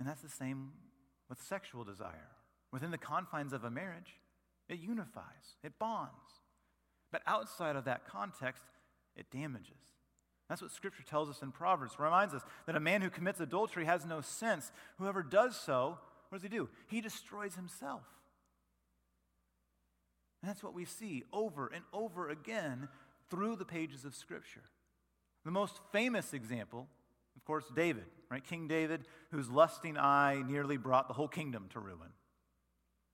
And 0.00 0.08
that's 0.08 0.22
the 0.22 0.28
same 0.28 0.72
with 1.28 1.40
sexual 1.40 1.84
desire. 1.84 2.32
Within 2.72 2.90
the 2.90 2.98
confines 2.98 3.52
of 3.52 3.62
a 3.62 3.70
marriage, 3.70 4.16
it 4.68 4.80
unifies, 4.80 5.58
it 5.62 5.78
bonds. 5.78 6.42
But 7.12 7.22
outside 7.24 7.76
of 7.76 7.84
that 7.84 8.04
context, 8.04 8.64
it 9.14 9.30
damages. 9.30 9.97
That's 10.48 10.62
what 10.62 10.70
Scripture 10.70 11.02
tells 11.02 11.28
us 11.28 11.42
in 11.42 11.52
Proverbs. 11.52 11.92
It 11.92 12.02
reminds 12.02 12.34
us 12.34 12.42
that 12.66 12.76
a 12.76 12.80
man 12.80 13.02
who 13.02 13.10
commits 13.10 13.40
adultery 13.40 13.84
has 13.84 14.06
no 14.06 14.20
sense. 14.20 14.72
Whoever 14.98 15.22
does 15.22 15.56
so, 15.56 15.98
what 16.28 16.38
does 16.38 16.42
he 16.42 16.48
do? 16.48 16.68
He 16.86 17.00
destroys 17.00 17.54
himself. 17.54 18.02
And 20.42 20.48
that's 20.48 20.62
what 20.62 20.74
we 20.74 20.84
see 20.84 21.24
over 21.32 21.70
and 21.74 21.84
over 21.92 22.30
again 22.30 22.88
through 23.28 23.56
the 23.56 23.64
pages 23.64 24.04
of 24.04 24.14
Scripture. 24.14 24.62
The 25.44 25.50
most 25.50 25.80
famous 25.92 26.32
example, 26.32 26.86
of 27.36 27.44
course, 27.44 27.64
David, 27.74 28.04
right? 28.30 28.44
King 28.44 28.68
David, 28.68 29.02
whose 29.30 29.50
lusting 29.50 29.98
eye 29.98 30.42
nearly 30.46 30.76
brought 30.76 31.08
the 31.08 31.14
whole 31.14 31.28
kingdom 31.28 31.66
to 31.72 31.80
ruin. 31.80 32.10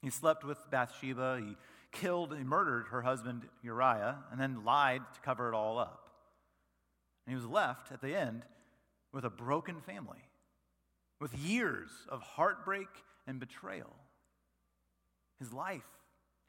He 0.03 0.11
slept 0.11 0.45
with 0.45 0.59
Bathsheba, 0.71 1.41
he 1.45 1.57
killed 1.91 2.33
and 2.33 2.47
murdered 2.47 2.89
her 2.89 3.03
husband 3.03 3.49
Uriah, 3.63 4.19
and 4.31 4.41
then 4.41 4.65
lied 4.65 5.03
to 5.15 5.21
cover 5.21 5.49
it 5.49 5.55
all 5.55 5.79
up. 5.79 6.04
And 7.27 7.33
he 7.33 7.37
was 7.37 7.51
left 7.51 7.93
at 7.93 8.01
the 8.01 8.15
end 8.15 8.43
with 9.13 9.25
a 9.25 9.31
broken 9.31 9.81
family, 9.81 10.29
with 11.21 11.35
years 11.39 11.91
of 12.09 12.21
heartbreak 12.21 12.89
and 13.27 13.41
betrayal. 13.41 13.95
His 15.39 15.53
life, 15.53 15.83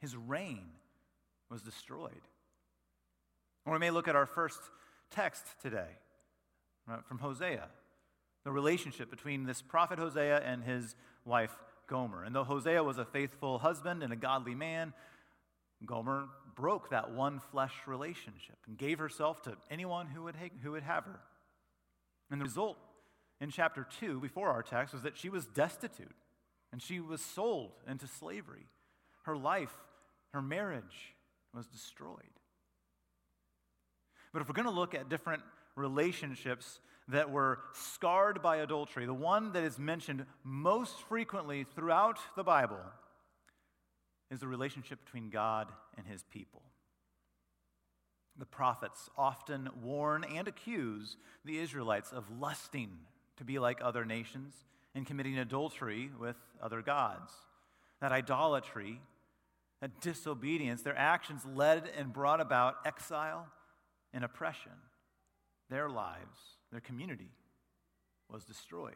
his 0.00 0.16
reign 0.16 0.66
was 1.50 1.62
destroyed. 1.62 2.22
Or 3.64 3.72
we 3.72 3.78
may 3.78 3.90
look 3.90 4.08
at 4.08 4.16
our 4.16 4.26
first 4.26 4.60
text 5.10 5.44
today 5.62 5.98
from 7.08 7.18
Hosea, 7.18 7.68
the 8.44 8.52
relationship 8.52 9.10
between 9.10 9.44
this 9.44 9.62
prophet 9.62 9.98
Hosea 9.98 10.40
and 10.40 10.62
his 10.62 10.94
wife 11.24 11.56
Gomer. 11.88 12.24
And 12.24 12.34
though 12.34 12.44
Hosea 12.44 12.82
was 12.82 12.98
a 12.98 13.04
faithful 13.04 13.58
husband 13.58 14.02
and 14.02 14.12
a 14.12 14.16
godly 14.16 14.54
man, 14.54 14.92
Gomer 15.84 16.28
broke 16.54 16.90
that 16.90 17.12
one 17.12 17.38
flesh 17.38 17.74
relationship 17.86 18.56
and 18.66 18.78
gave 18.78 18.98
herself 18.98 19.42
to 19.42 19.56
anyone 19.70 20.06
who 20.06 20.22
would, 20.24 20.36
who 20.62 20.72
would 20.72 20.82
have 20.82 21.04
her. 21.04 21.20
And 22.30 22.40
the 22.40 22.44
result 22.44 22.78
in 23.40 23.50
chapter 23.50 23.86
2, 24.00 24.20
before 24.20 24.50
our 24.50 24.62
text, 24.62 24.94
was 24.94 25.02
that 25.02 25.16
she 25.16 25.28
was 25.28 25.46
destitute 25.46 26.16
and 26.72 26.80
she 26.80 27.00
was 27.00 27.20
sold 27.20 27.72
into 27.88 28.06
slavery. 28.06 28.66
Her 29.24 29.36
life, 29.36 29.74
her 30.32 30.42
marriage 30.42 31.14
was 31.54 31.66
destroyed. 31.66 32.22
But 34.32 34.42
if 34.42 34.48
we're 34.48 34.54
going 34.54 34.66
to 34.66 34.70
look 34.70 34.94
at 34.94 35.08
different 35.08 35.42
relationships 35.76 36.80
that 37.08 37.30
were 37.30 37.60
scarred 37.72 38.42
by 38.42 38.58
adultery, 38.58 39.06
the 39.06 39.14
one 39.14 39.52
that 39.52 39.62
is 39.62 39.78
mentioned 39.78 40.26
most 40.42 41.00
frequently 41.02 41.64
throughout 41.64 42.18
the 42.34 42.42
Bible 42.44 42.80
is 44.30 44.40
the 44.40 44.48
relationship 44.48 45.04
between 45.04 45.30
God 45.30 45.68
and 45.96 46.06
his 46.06 46.22
people. 46.24 46.62
The 48.38 48.46
prophets 48.46 49.08
often 49.16 49.70
warn 49.82 50.24
and 50.24 50.46
accuse 50.46 51.16
the 51.44 51.58
Israelites 51.58 52.12
of 52.12 52.24
lusting 52.40 52.90
to 53.36 53.44
be 53.44 53.58
like 53.58 53.78
other 53.80 54.04
nations 54.04 54.54
and 54.94 55.06
committing 55.06 55.38
adultery 55.38 56.10
with 56.18 56.36
other 56.62 56.82
gods. 56.82 57.32
That 58.00 58.12
idolatry, 58.12 59.00
that 59.80 60.00
disobedience, 60.00 60.82
their 60.82 60.96
actions 60.96 61.42
led 61.46 61.84
and 61.96 62.12
brought 62.12 62.40
about 62.40 62.76
exile 62.84 63.46
and 64.12 64.24
oppression. 64.24 64.72
Their 65.70 65.88
lives, 65.88 66.38
their 66.70 66.80
community 66.80 67.30
was 68.30 68.44
destroyed. 68.44 68.94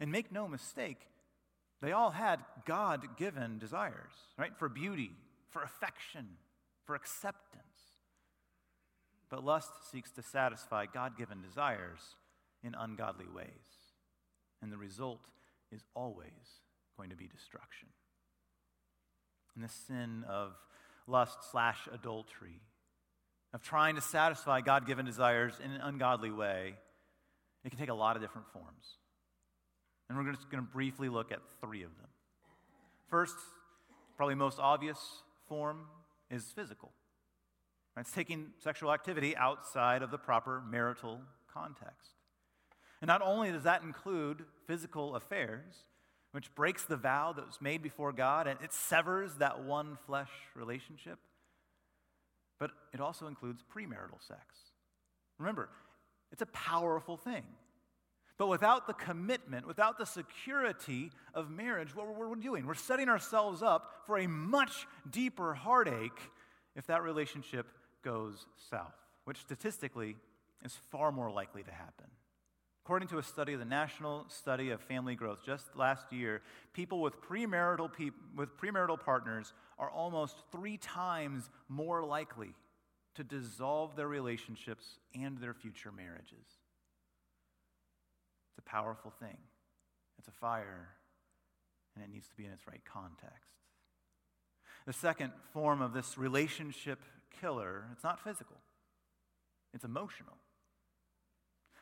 And 0.00 0.10
make 0.10 0.32
no 0.32 0.48
mistake, 0.48 1.08
they 1.84 1.92
all 1.92 2.10
had 2.10 2.40
God 2.64 3.18
given 3.18 3.58
desires, 3.58 4.12
right? 4.38 4.56
For 4.56 4.70
beauty, 4.70 5.10
for 5.50 5.62
affection, 5.62 6.26
for 6.84 6.94
acceptance. 6.94 7.62
But 9.28 9.44
lust 9.44 9.70
seeks 9.90 10.10
to 10.12 10.22
satisfy 10.22 10.86
God 10.86 11.18
given 11.18 11.42
desires 11.42 12.00
in 12.62 12.74
ungodly 12.74 13.26
ways. 13.26 13.48
And 14.62 14.72
the 14.72 14.78
result 14.78 15.26
is 15.70 15.84
always 15.94 16.62
going 16.96 17.10
to 17.10 17.16
be 17.16 17.26
destruction. 17.26 17.88
And 19.54 19.62
the 19.62 19.68
sin 19.68 20.24
of 20.26 20.52
lust 21.06 21.38
slash 21.50 21.86
adultery, 21.92 22.62
of 23.52 23.62
trying 23.62 23.96
to 23.96 24.00
satisfy 24.00 24.62
God 24.62 24.86
given 24.86 25.04
desires 25.04 25.60
in 25.62 25.70
an 25.70 25.82
ungodly 25.82 26.30
way, 26.30 26.76
it 27.62 27.68
can 27.68 27.78
take 27.78 27.90
a 27.90 27.94
lot 27.94 28.16
of 28.16 28.22
different 28.22 28.48
forms. 28.52 28.98
And 30.08 30.18
we're 30.18 30.30
just 30.32 30.50
going 30.50 30.62
to 30.62 30.70
briefly 30.70 31.08
look 31.08 31.32
at 31.32 31.40
three 31.60 31.82
of 31.82 31.96
them. 31.98 32.08
First, 33.08 33.36
probably 34.16 34.34
most 34.34 34.58
obvious 34.60 34.98
form 35.48 35.86
is 36.30 36.44
physical. 36.54 36.92
It's 37.96 38.10
taking 38.10 38.48
sexual 38.58 38.92
activity 38.92 39.36
outside 39.36 40.02
of 40.02 40.10
the 40.10 40.18
proper 40.18 40.62
marital 40.68 41.20
context. 41.52 42.10
And 43.00 43.08
not 43.08 43.22
only 43.22 43.52
does 43.52 43.62
that 43.62 43.82
include 43.82 44.44
physical 44.66 45.14
affairs, 45.14 45.84
which 46.32 46.52
breaks 46.56 46.84
the 46.84 46.96
vow 46.96 47.32
that 47.32 47.46
was 47.46 47.60
made 47.60 47.82
before 47.82 48.12
God 48.12 48.48
and 48.48 48.60
it 48.60 48.72
severs 48.72 49.36
that 49.36 49.62
one 49.62 49.96
flesh 50.06 50.30
relationship, 50.56 51.18
but 52.58 52.72
it 52.92 53.00
also 53.00 53.28
includes 53.28 53.62
premarital 53.62 54.20
sex. 54.26 54.42
Remember, 55.38 55.68
it's 56.32 56.42
a 56.42 56.46
powerful 56.46 57.16
thing. 57.16 57.44
But 58.36 58.48
without 58.48 58.86
the 58.86 58.94
commitment, 58.94 59.66
without 59.66 59.96
the 59.96 60.06
security 60.06 61.12
of 61.34 61.50
marriage, 61.50 61.94
what 61.94 62.06
we're 62.14 62.34
doing, 62.34 62.66
we're 62.66 62.74
setting 62.74 63.08
ourselves 63.08 63.62
up 63.62 64.02
for 64.06 64.18
a 64.18 64.26
much 64.26 64.86
deeper 65.08 65.54
heartache 65.54 66.30
if 66.74 66.86
that 66.88 67.02
relationship 67.02 67.66
goes 68.02 68.46
south, 68.70 68.94
which 69.24 69.38
statistically 69.38 70.16
is 70.64 70.76
far 70.90 71.12
more 71.12 71.30
likely 71.30 71.62
to 71.62 71.70
happen. 71.70 72.06
According 72.84 73.08
to 73.08 73.18
a 73.18 73.22
study 73.22 73.54
of 73.54 73.60
the 73.60 73.64
National 73.64 74.26
Study 74.28 74.70
of 74.70 74.80
Family 74.82 75.14
Growth 75.14 75.38
just 75.44 75.74
last 75.74 76.12
year, 76.12 76.42
people 76.74 77.00
with 77.00 77.18
premarital, 77.22 77.90
pe- 77.90 78.10
with 78.36 78.58
premarital 78.58 79.00
partners 79.00 79.54
are 79.78 79.90
almost 79.90 80.42
three 80.52 80.76
times 80.76 81.48
more 81.68 82.04
likely 82.04 82.54
to 83.14 83.24
dissolve 83.24 83.96
their 83.96 84.08
relationships 84.08 84.98
and 85.14 85.38
their 85.38 85.54
future 85.54 85.92
marriages. 85.92 86.44
It's 88.54 88.64
a 88.64 88.70
powerful 88.70 89.12
thing, 89.18 89.36
it's 90.16 90.28
a 90.28 90.32
fire, 90.32 90.90
and 91.96 92.04
it 92.04 92.08
needs 92.08 92.28
to 92.28 92.36
be 92.36 92.44
in 92.44 92.52
its 92.52 92.68
right 92.68 92.82
context. 92.84 93.50
The 94.86 94.92
second 94.92 95.32
form 95.52 95.82
of 95.82 95.92
this 95.92 96.16
relationship 96.16 97.00
killer, 97.40 97.86
it's 97.92 98.04
not 98.04 98.22
physical, 98.22 98.58
it's 99.72 99.84
emotional. 99.84 100.36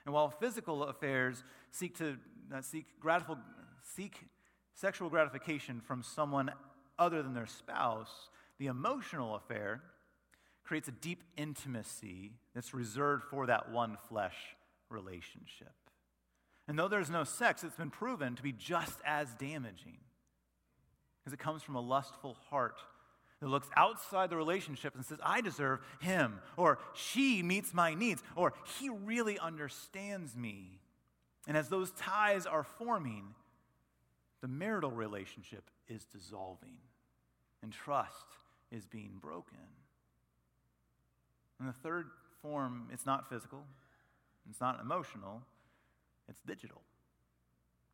And 0.06 0.14
while 0.14 0.30
physical 0.30 0.84
affairs 0.84 1.44
seek 1.70 1.98
to 1.98 2.16
uh, 2.52 2.62
seek, 2.62 2.86
gratif- 3.04 3.38
seek 3.82 4.16
sexual 4.74 5.10
gratification 5.10 5.80
from 5.80 6.02
someone 6.02 6.50
other 6.98 7.22
than 7.22 7.34
their 7.34 7.46
spouse, 7.46 8.30
the 8.58 8.66
emotional 8.66 9.34
affair 9.34 9.82
creates 10.64 10.88
a 10.88 10.92
deep 10.92 11.22
intimacy 11.36 12.32
that's 12.54 12.72
reserved 12.72 13.24
for 13.24 13.46
that 13.46 13.70
one 13.70 13.98
flesh 14.08 14.36
relationship. 14.88 15.74
And 16.68 16.78
though 16.78 16.88
there's 16.88 17.10
no 17.10 17.24
sex, 17.24 17.64
it's 17.64 17.76
been 17.76 17.90
proven 17.90 18.36
to 18.36 18.42
be 18.42 18.52
just 18.52 18.98
as 19.04 19.32
damaging 19.34 19.98
because 21.18 21.32
it 21.32 21.38
comes 21.38 21.62
from 21.62 21.76
a 21.76 21.80
lustful 21.80 22.36
heart 22.50 22.78
that 23.40 23.48
looks 23.48 23.68
outside 23.76 24.30
the 24.30 24.36
relationship 24.36 24.94
and 24.94 25.04
says, 25.04 25.18
I 25.22 25.40
deserve 25.40 25.80
him, 26.00 26.38
or 26.56 26.78
she 26.94 27.42
meets 27.42 27.74
my 27.74 27.94
needs, 27.94 28.22
or 28.36 28.54
he 28.78 28.88
really 28.88 29.38
understands 29.38 30.36
me. 30.36 30.78
And 31.48 31.56
as 31.56 31.68
those 31.68 31.90
ties 31.92 32.46
are 32.46 32.62
forming, 32.62 33.34
the 34.40 34.48
marital 34.48 34.92
relationship 34.92 35.64
is 35.88 36.04
dissolving 36.04 36.76
and 37.62 37.72
trust 37.72 38.26
is 38.70 38.86
being 38.86 39.18
broken. 39.20 39.58
And 41.58 41.68
the 41.68 41.72
third 41.72 42.06
form, 42.40 42.88
it's 42.92 43.06
not 43.06 43.28
physical, 43.28 43.64
it's 44.50 44.60
not 44.60 44.80
emotional, 44.80 45.42
it's 46.32 46.42
digital. 46.42 46.80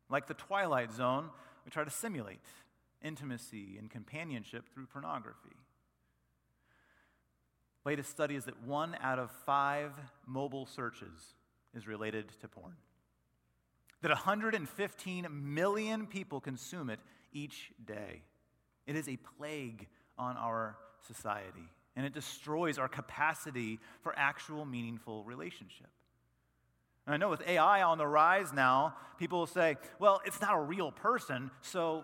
Like 0.09 0.27
the 0.27 0.33
Twilight 0.33 0.91
Zone, 0.91 1.29
we 1.65 1.71
try 1.71 1.83
to 1.83 1.89
simulate 1.89 2.39
intimacy 3.03 3.75
and 3.77 3.89
companionship 3.89 4.63
through 4.73 4.87
pornography. 4.87 5.55
Latest 7.85 8.09
study 8.09 8.35
is 8.35 8.45
that 8.45 8.63
one 8.63 8.95
out 9.01 9.19
of 9.19 9.29
five 9.45 9.91
mobile 10.25 10.65
searches 10.65 11.33
is 11.75 11.87
related 11.87 12.29
to 12.41 12.47
porn. 12.47 12.75
That 14.01 14.09
115 14.09 15.27
million 15.29 16.07
people 16.07 16.39
consume 16.39 16.89
it 16.89 16.99
each 17.33 17.71
day. 17.85 18.21
It 18.87 18.95
is 18.95 19.07
a 19.07 19.17
plague 19.37 19.87
on 20.17 20.37
our 20.37 20.77
society, 21.05 21.69
and 21.95 22.05
it 22.05 22.13
destroys 22.13 22.77
our 22.77 22.87
capacity 22.87 23.79
for 24.01 24.13
actual 24.17 24.65
meaningful 24.65 25.23
relationship. 25.25 25.89
And 27.09 27.15
I 27.15 27.17
know 27.17 27.29
with 27.29 27.41
AI 27.47 27.81
on 27.81 27.97
the 27.97 28.05
rise 28.05 28.53
now, 28.53 28.93
people 29.17 29.39
will 29.39 29.47
say, 29.47 29.77
well, 29.97 30.21
it's 30.25 30.39
not 30.39 30.53
a 30.53 30.59
real 30.59 30.91
person, 30.91 31.49
so 31.61 32.03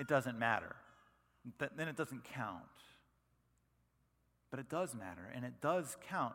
it 0.00 0.08
doesn't 0.08 0.38
matter. 0.38 0.74
Then 1.76 1.86
it 1.86 1.96
doesn't 1.96 2.24
count. 2.24 2.62
But 4.50 4.58
it 4.58 4.70
does 4.70 4.94
matter, 4.94 5.30
and 5.34 5.44
it 5.44 5.60
does 5.60 5.98
count 6.08 6.32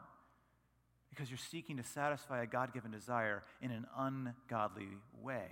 because 1.10 1.32
you're 1.32 1.40
seeking 1.40 1.78
to 1.78 1.84
satisfy 1.84 2.44
a 2.44 2.46
God 2.46 2.72
given 2.72 2.92
desire 2.92 3.42
in 3.64 3.72
an 3.72 3.88
ungodly 3.98 4.90
way. 5.20 5.50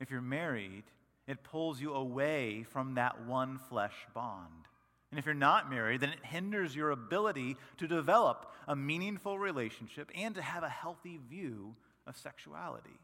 If 0.00 0.10
you're 0.10 0.20
married, 0.20 0.82
it 1.28 1.44
pulls 1.44 1.80
you 1.80 1.94
away 1.94 2.64
from 2.64 2.96
that 2.96 3.24
one 3.26 3.60
flesh 3.68 3.94
bond. 4.12 4.66
And 5.10 5.18
if 5.18 5.24
you're 5.24 5.34
not 5.34 5.70
married, 5.70 6.00
then 6.00 6.10
it 6.10 6.24
hinders 6.24 6.76
your 6.76 6.90
ability 6.90 7.56
to 7.78 7.88
develop 7.88 8.52
a 8.66 8.76
meaningful 8.76 9.38
relationship 9.38 10.10
and 10.14 10.34
to 10.34 10.42
have 10.42 10.62
a 10.62 10.68
healthy 10.68 11.18
view 11.28 11.74
of 12.06 12.16
sexuality 12.16 12.98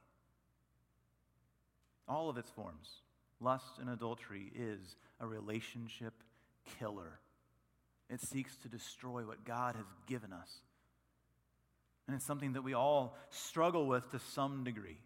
all 2.09 2.29
of 2.29 2.39
its 2.39 2.51
forms. 2.51 3.03
Lust 3.41 3.79
and 3.81 3.91
adultery 3.91 4.53
is 4.55 4.97
a 5.21 5.27
relationship 5.27 6.15
killer. 6.79 7.19
It 8.11 8.21
seeks 8.21 8.57
to 8.59 8.69
destroy 8.69 9.23
what 9.23 9.45
God 9.45 9.77
has 9.77 9.87
given 10.07 10.33
us. 10.33 10.51
And 12.07 12.15
it's 12.15 12.25
something 12.25 12.53
that 12.53 12.63
we 12.63 12.75
all 12.75 13.17
struggle 13.31 13.87
with 13.87 14.11
to 14.11 14.19
some 14.19 14.65
degree. 14.65 14.99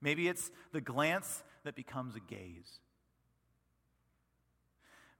Maybe 0.00 0.28
it's 0.28 0.50
the 0.72 0.80
glance 0.80 1.42
that 1.64 1.76
becomes 1.76 2.16
a 2.16 2.20
gaze. 2.20 2.80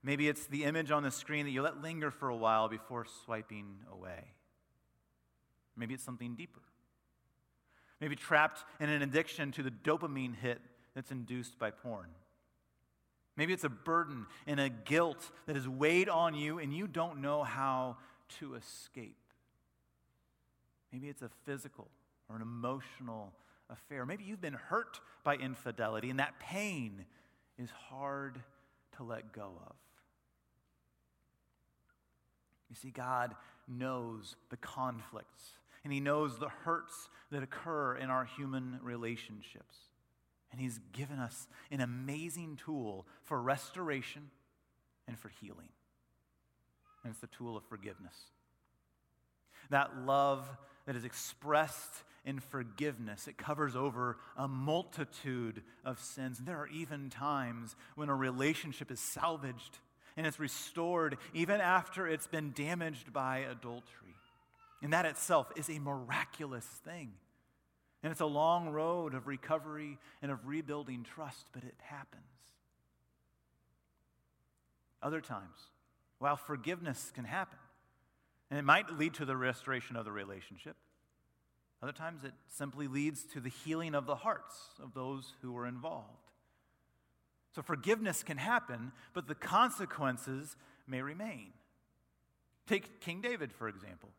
Maybe 0.05 0.29
it's 0.29 0.45
the 0.45 0.65
image 0.65 0.91
on 0.91 1.01
the 1.01 1.09
screen 1.09 1.45
that 1.45 1.51
you 1.51 1.63
let 1.63 1.81
linger 1.81 2.11
for 2.11 2.29
a 2.29 2.35
while 2.35 2.69
before 2.69 3.07
swiping 3.25 3.79
away. 3.91 4.23
Maybe 5.75 5.95
it's 5.95 6.03
something 6.03 6.35
deeper. 6.35 6.61
Maybe 7.99 8.15
trapped 8.15 8.63
in 8.79 8.89
an 8.89 9.01
addiction 9.01 9.51
to 9.53 9.63
the 9.63 9.71
dopamine 9.71 10.35
hit 10.35 10.61
that's 10.93 11.09
induced 11.09 11.57
by 11.57 11.71
porn. 11.71 12.09
Maybe 13.35 13.51
it's 13.51 13.63
a 13.63 13.69
burden 13.69 14.27
and 14.45 14.59
a 14.59 14.69
guilt 14.69 15.31
that 15.47 15.55
has 15.55 15.67
weighed 15.67 16.07
on 16.07 16.35
you 16.35 16.59
and 16.59 16.71
you 16.71 16.85
don't 16.85 17.19
know 17.19 17.41
how 17.41 17.97
to 18.39 18.53
escape. 18.53 19.17
Maybe 20.93 21.09
it's 21.09 21.23
a 21.23 21.31
physical 21.45 21.87
or 22.29 22.35
an 22.35 22.43
emotional 22.43 23.33
affair. 23.71 24.05
Maybe 24.05 24.23
you've 24.23 24.39
been 24.39 24.53
hurt 24.53 24.99
by 25.23 25.35
infidelity 25.35 26.11
and 26.11 26.19
that 26.19 26.39
pain 26.39 27.05
is 27.57 27.71
hard 27.89 28.39
to 28.97 29.03
let 29.03 29.33
go 29.33 29.53
of. 29.65 29.75
You 32.69 32.75
see, 32.75 32.91
God 32.91 33.35
knows 33.67 34.35
the 34.49 34.57
conflicts 34.57 35.51
and 35.83 35.93
He 35.93 35.99
knows 35.99 36.37
the 36.37 36.49
hurts 36.49 37.09
that 37.31 37.43
occur 37.43 37.95
in 37.95 38.09
our 38.09 38.25
human 38.25 38.79
relationships. 38.81 39.77
And 40.51 40.59
He's 40.59 40.79
given 40.93 41.19
us 41.19 41.47
an 41.71 41.79
amazing 41.79 42.57
tool 42.63 43.05
for 43.23 43.41
restoration 43.41 44.29
and 45.07 45.17
for 45.17 45.29
healing. 45.41 45.69
And 47.03 47.11
it's 47.11 47.21
the 47.21 47.27
tool 47.27 47.55
of 47.55 47.63
forgiveness. 47.65 48.15
That 49.69 49.95
love 50.05 50.47
that 50.85 50.95
is 50.95 51.05
expressed 51.05 52.03
in 52.25 52.39
forgiveness, 52.39 53.27
it 53.27 53.37
covers 53.37 53.75
over 53.75 54.17
a 54.35 54.47
multitude 54.47 55.61
of 55.83 55.99
sins. 55.99 56.39
There 56.39 56.57
are 56.57 56.67
even 56.67 57.11
times 57.11 57.75
when 57.93 58.09
a 58.09 58.15
relationship 58.15 58.89
is 58.89 58.99
salvaged 58.99 59.77
and 60.17 60.25
it's 60.25 60.39
restored 60.39 61.17
even 61.33 61.59
after 61.61 62.07
it's 62.07 62.27
been 62.27 62.51
damaged 62.53 63.11
by 63.11 63.39
adultery. 63.39 64.15
And 64.81 64.93
that 64.93 65.05
itself 65.05 65.51
is 65.55 65.69
a 65.69 65.79
miraculous 65.79 66.65
thing. 66.65 67.13
And 68.03 68.11
it's 68.11 68.21
a 68.21 68.25
long 68.25 68.69
road 68.69 69.13
of 69.13 69.27
recovery 69.27 69.97
and 70.21 70.31
of 70.31 70.45
rebuilding 70.45 71.03
trust, 71.03 71.47
but 71.53 71.63
it 71.63 71.75
happens. 71.79 72.23
Other 75.01 75.21
times, 75.21 75.57
while 76.19 76.35
forgiveness 76.35 77.11
can 77.13 77.25
happen, 77.25 77.57
and 78.49 78.59
it 78.59 78.63
might 78.63 78.97
lead 78.97 79.15
to 79.15 79.25
the 79.25 79.35
restoration 79.35 79.95
of 79.95 80.05
the 80.05 80.11
relationship, 80.11 80.75
other 81.81 81.91
times 81.91 82.23
it 82.23 82.33
simply 82.47 82.87
leads 82.87 83.23
to 83.23 83.39
the 83.39 83.49
healing 83.49 83.95
of 83.95 84.05
the 84.05 84.15
hearts 84.15 84.55
of 84.81 84.93
those 84.93 85.33
who 85.41 85.51
were 85.51 85.67
involved. 85.67 86.24
So 87.55 87.61
forgiveness 87.61 88.21
can 88.21 88.35
happen, 88.35 88.91
but 89.13 89.29
the 89.29 89.35
consequences 89.35 90.57
may 90.87 91.01
remain. 91.01 91.53
Take 92.67 92.99
King 92.99 93.21
David, 93.21 93.53
for 93.53 93.69
example. 93.69 94.09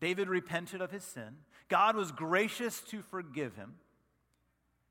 David 0.00 0.28
repented 0.28 0.80
of 0.80 0.90
his 0.90 1.04
sin. 1.04 1.36
God 1.68 1.94
was 1.94 2.10
gracious 2.10 2.80
to 2.90 3.00
forgive 3.02 3.54
him, 3.54 3.76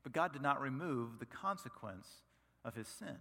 but 0.02 0.12
God 0.12 0.32
did 0.32 0.40
not 0.40 0.62
remove 0.62 1.18
the 1.18 1.26
consequence 1.26 2.08
of 2.64 2.74
his 2.74 2.88
sin. 2.88 3.18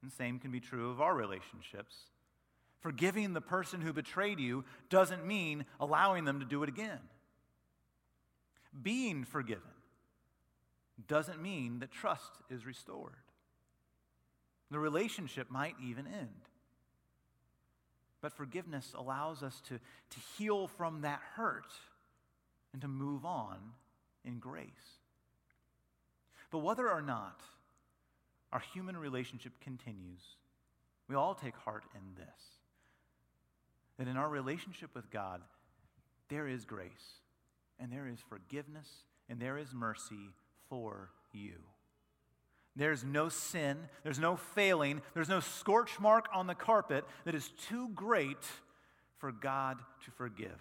And 0.00 0.10
the 0.10 0.14
same 0.14 0.38
can 0.38 0.52
be 0.52 0.60
true 0.60 0.92
of 0.92 1.00
our 1.00 1.16
relationships. 1.16 1.96
Forgiving 2.78 3.32
the 3.32 3.40
person 3.40 3.80
who 3.80 3.92
betrayed 3.92 4.38
you 4.38 4.64
doesn't 4.90 5.26
mean 5.26 5.64
allowing 5.80 6.24
them 6.24 6.38
to 6.38 6.46
do 6.46 6.62
it 6.62 6.68
again. 6.68 7.00
Being 8.80 9.24
forgiven 9.24 9.71
doesn't 11.08 11.42
mean 11.42 11.80
that 11.80 11.90
trust 11.90 12.30
is 12.50 12.66
restored. 12.66 13.16
The 14.70 14.78
relationship 14.78 15.50
might 15.50 15.74
even 15.84 16.06
end. 16.06 16.48
But 18.20 18.32
forgiveness 18.32 18.94
allows 18.96 19.42
us 19.42 19.60
to, 19.68 19.74
to 19.78 20.20
heal 20.38 20.68
from 20.68 21.02
that 21.02 21.20
hurt 21.34 21.72
and 22.72 22.80
to 22.82 22.88
move 22.88 23.24
on 23.24 23.58
in 24.24 24.38
grace. 24.38 24.68
But 26.50 26.58
whether 26.58 26.88
or 26.88 27.02
not 27.02 27.40
our 28.52 28.62
human 28.72 28.96
relationship 28.96 29.52
continues, 29.60 30.20
we 31.08 31.16
all 31.16 31.34
take 31.34 31.56
heart 31.56 31.84
in 31.94 32.14
this 32.16 32.52
that 33.98 34.08
in 34.08 34.16
our 34.16 34.28
relationship 34.28 34.90
with 34.94 35.10
God, 35.10 35.42
there 36.28 36.48
is 36.48 36.64
grace, 36.64 37.20
and 37.78 37.92
there 37.92 38.08
is 38.08 38.18
forgiveness, 38.28 38.88
and 39.28 39.38
there 39.38 39.58
is 39.58 39.74
mercy 39.74 40.30
for 40.72 41.10
you. 41.34 41.56
There's 42.74 43.04
no 43.04 43.28
sin, 43.28 43.76
there's 44.04 44.18
no 44.18 44.36
failing, 44.36 45.02
there's 45.12 45.28
no 45.28 45.40
scorch 45.40 46.00
mark 46.00 46.30
on 46.32 46.46
the 46.46 46.54
carpet 46.54 47.04
that 47.26 47.34
is 47.34 47.50
too 47.68 47.90
great 47.94 48.42
for 49.18 49.30
God 49.32 49.76
to 50.06 50.10
forgive. 50.12 50.58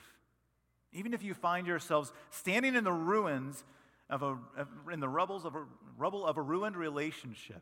Even 0.91 1.13
if 1.13 1.24
you 1.24 1.34
find 1.34 1.65
yourselves 1.65 2.12
standing 2.30 2.76
in 2.76 2.84
the 2.84 2.91
ruins 2.91 3.63
of 4.10 4.21
a, 4.21 4.38
in 4.91 5.00
the 5.00 5.08
rubbles 5.08 5.45
of 5.45 5.56
a, 5.56 5.63
rubble 5.97 6.26
of 6.26 6.36
a 6.36 6.41
ruined 6.41 6.76
relationship, 6.76 7.62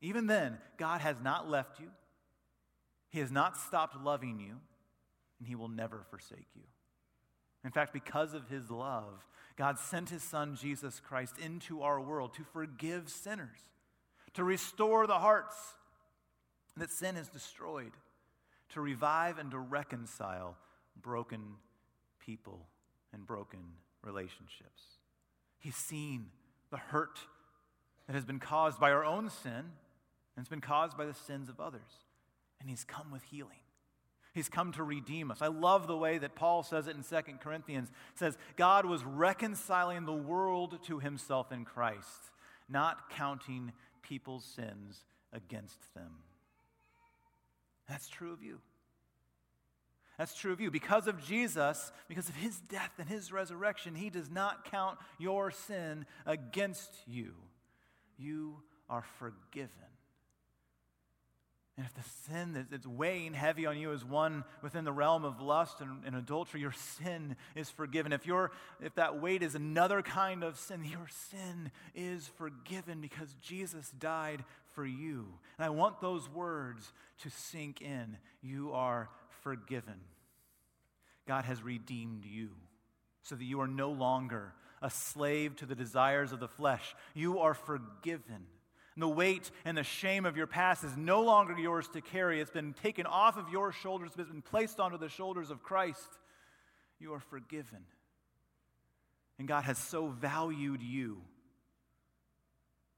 even 0.00 0.28
then, 0.28 0.58
God 0.76 1.00
has 1.00 1.16
not 1.20 1.50
left 1.50 1.80
you. 1.80 1.88
He 3.08 3.18
has 3.18 3.32
not 3.32 3.56
stopped 3.56 4.00
loving 4.00 4.38
you, 4.38 4.60
and 5.40 5.48
He 5.48 5.56
will 5.56 5.68
never 5.68 6.06
forsake 6.08 6.46
you. 6.54 6.62
In 7.64 7.70
fact, 7.70 7.92
because 7.92 8.34
of 8.34 8.48
His 8.48 8.70
love, 8.70 9.24
God 9.60 9.78
sent 9.78 10.08
his 10.08 10.22
son, 10.22 10.56
Jesus 10.56 11.00
Christ, 11.00 11.34
into 11.38 11.82
our 11.82 12.00
world 12.00 12.32
to 12.34 12.44
forgive 12.44 13.10
sinners, 13.10 13.58
to 14.32 14.42
restore 14.42 15.06
the 15.06 15.18
hearts 15.18 15.54
that 16.78 16.90
sin 16.90 17.14
has 17.16 17.28
destroyed, 17.28 17.92
to 18.70 18.80
revive 18.80 19.38
and 19.38 19.50
to 19.50 19.58
reconcile 19.58 20.56
broken 21.02 21.42
people 22.24 22.68
and 23.12 23.26
broken 23.26 23.60
relationships. 24.02 24.82
He's 25.58 25.76
seen 25.76 26.28
the 26.70 26.78
hurt 26.78 27.18
that 28.06 28.14
has 28.14 28.24
been 28.24 28.38
caused 28.38 28.80
by 28.80 28.92
our 28.92 29.04
own 29.04 29.28
sin 29.28 29.52
and 29.52 30.38
it's 30.38 30.48
been 30.48 30.62
caused 30.62 30.96
by 30.96 31.04
the 31.04 31.12
sins 31.12 31.50
of 31.50 31.60
others. 31.60 31.82
And 32.60 32.70
he's 32.70 32.84
come 32.84 33.10
with 33.10 33.24
healing. 33.24 33.60
He's 34.32 34.48
come 34.48 34.72
to 34.72 34.82
redeem 34.82 35.30
us. 35.30 35.42
I 35.42 35.48
love 35.48 35.86
the 35.86 35.96
way 35.96 36.18
that 36.18 36.36
Paul 36.36 36.62
says 36.62 36.86
it 36.86 36.96
in 36.96 37.02
2 37.02 37.32
Corinthians. 37.40 37.88
It 37.88 38.18
says, 38.18 38.38
God 38.56 38.86
was 38.86 39.04
reconciling 39.04 40.06
the 40.06 40.12
world 40.12 40.78
to 40.86 41.00
himself 41.00 41.50
in 41.50 41.64
Christ, 41.64 42.30
not 42.68 43.10
counting 43.10 43.72
people's 44.02 44.44
sins 44.44 45.04
against 45.32 45.94
them. 45.94 46.10
That's 47.88 48.08
true 48.08 48.32
of 48.32 48.42
you. 48.42 48.60
That's 50.16 50.34
true 50.34 50.52
of 50.52 50.60
you. 50.60 50.70
Because 50.70 51.06
of 51.06 51.24
Jesus, 51.24 51.90
because 52.06 52.28
of 52.28 52.36
his 52.36 52.60
death 52.60 52.92
and 52.98 53.08
his 53.08 53.32
resurrection, 53.32 53.94
he 53.94 54.10
does 54.10 54.30
not 54.30 54.70
count 54.70 54.98
your 55.18 55.50
sin 55.50 56.04
against 56.26 56.90
you. 57.06 57.34
You 58.18 58.58
are 58.88 59.04
forgiven. 59.18 59.70
And 61.80 61.86
if 61.86 61.94
the 61.94 62.30
sin 62.30 62.66
that's 62.70 62.86
weighing 62.86 63.32
heavy 63.32 63.64
on 63.64 63.78
you 63.78 63.92
is 63.92 64.04
one 64.04 64.44
within 64.60 64.84
the 64.84 64.92
realm 64.92 65.24
of 65.24 65.40
lust 65.40 65.80
and, 65.80 66.04
and, 66.04 66.14
adultery, 66.14 66.60
your 66.60 66.72
sin 66.72 67.36
is 67.54 67.70
forgiven. 67.70 68.12
If, 68.12 68.26
you 68.26 68.50
if 68.82 68.94
that 68.96 69.18
weight 69.18 69.42
is 69.42 69.54
another 69.54 70.02
kind 70.02 70.44
of 70.44 70.58
sin, 70.58 70.84
your 70.84 71.08
sin 71.08 71.70
is 71.94 72.28
forgiven 72.36 73.00
because 73.00 73.34
Jesus 73.40 73.90
died 73.98 74.44
for 74.74 74.84
you. 74.84 75.28
And 75.56 75.64
I 75.64 75.70
want 75.70 76.02
those 76.02 76.28
words 76.28 76.92
to 77.22 77.30
sink 77.30 77.80
in. 77.80 78.18
You 78.42 78.72
are 78.74 79.08
forgiven. 79.42 80.00
God 81.26 81.46
has 81.46 81.62
redeemed 81.62 82.26
you 82.26 82.50
so 83.22 83.36
that 83.36 83.44
you 83.44 83.58
are 83.62 83.66
no 83.66 83.90
longer 83.90 84.52
a 84.82 84.90
slave 84.90 85.56
to 85.56 85.64
the 85.64 85.74
desires 85.74 86.32
of 86.32 86.40
the 86.40 86.48
flesh. 86.48 86.94
You 87.14 87.38
are 87.38 87.54
forgiven 87.54 88.44
the 89.00 89.08
weight 89.08 89.50
and 89.64 89.76
the 89.76 89.82
shame 89.82 90.24
of 90.24 90.36
your 90.36 90.46
past 90.46 90.84
is 90.84 90.96
no 90.96 91.22
longer 91.22 91.58
yours 91.58 91.88
to 91.88 92.00
carry. 92.00 92.40
It's 92.40 92.50
been 92.50 92.74
taken 92.74 93.06
off 93.06 93.36
of 93.36 93.48
your 93.50 93.72
shoulders, 93.72 94.10
it's 94.16 94.28
been 94.28 94.42
placed 94.42 94.80
onto 94.80 94.98
the 94.98 95.08
shoulders 95.08 95.50
of 95.50 95.62
Christ. 95.62 96.08
You 96.98 97.14
are 97.14 97.20
forgiven. 97.20 97.84
And 99.38 99.48
God 99.48 99.64
has 99.64 99.78
so 99.78 100.08
valued 100.08 100.82
you 100.82 101.22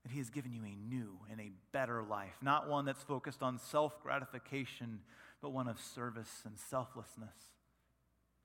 that 0.03 0.11
He 0.11 0.19
has 0.19 0.31
given 0.31 0.53
you 0.53 0.63
a 0.65 0.75
new 0.75 1.19
and 1.31 1.41
a 1.41 1.53
better 1.71 2.03
life, 2.03 2.37
not 2.43 2.69
one 2.69 2.85
that's 2.85 3.03
focused 3.03 3.43
on 3.43 3.59
self 3.59 4.03
gratification, 4.03 5.01
but 5.41 5.53
one 5.53 5.69
of 5.69 5.79
service 5.81 6.43
and 6.45 6.59
selflessness. 6.59 7.37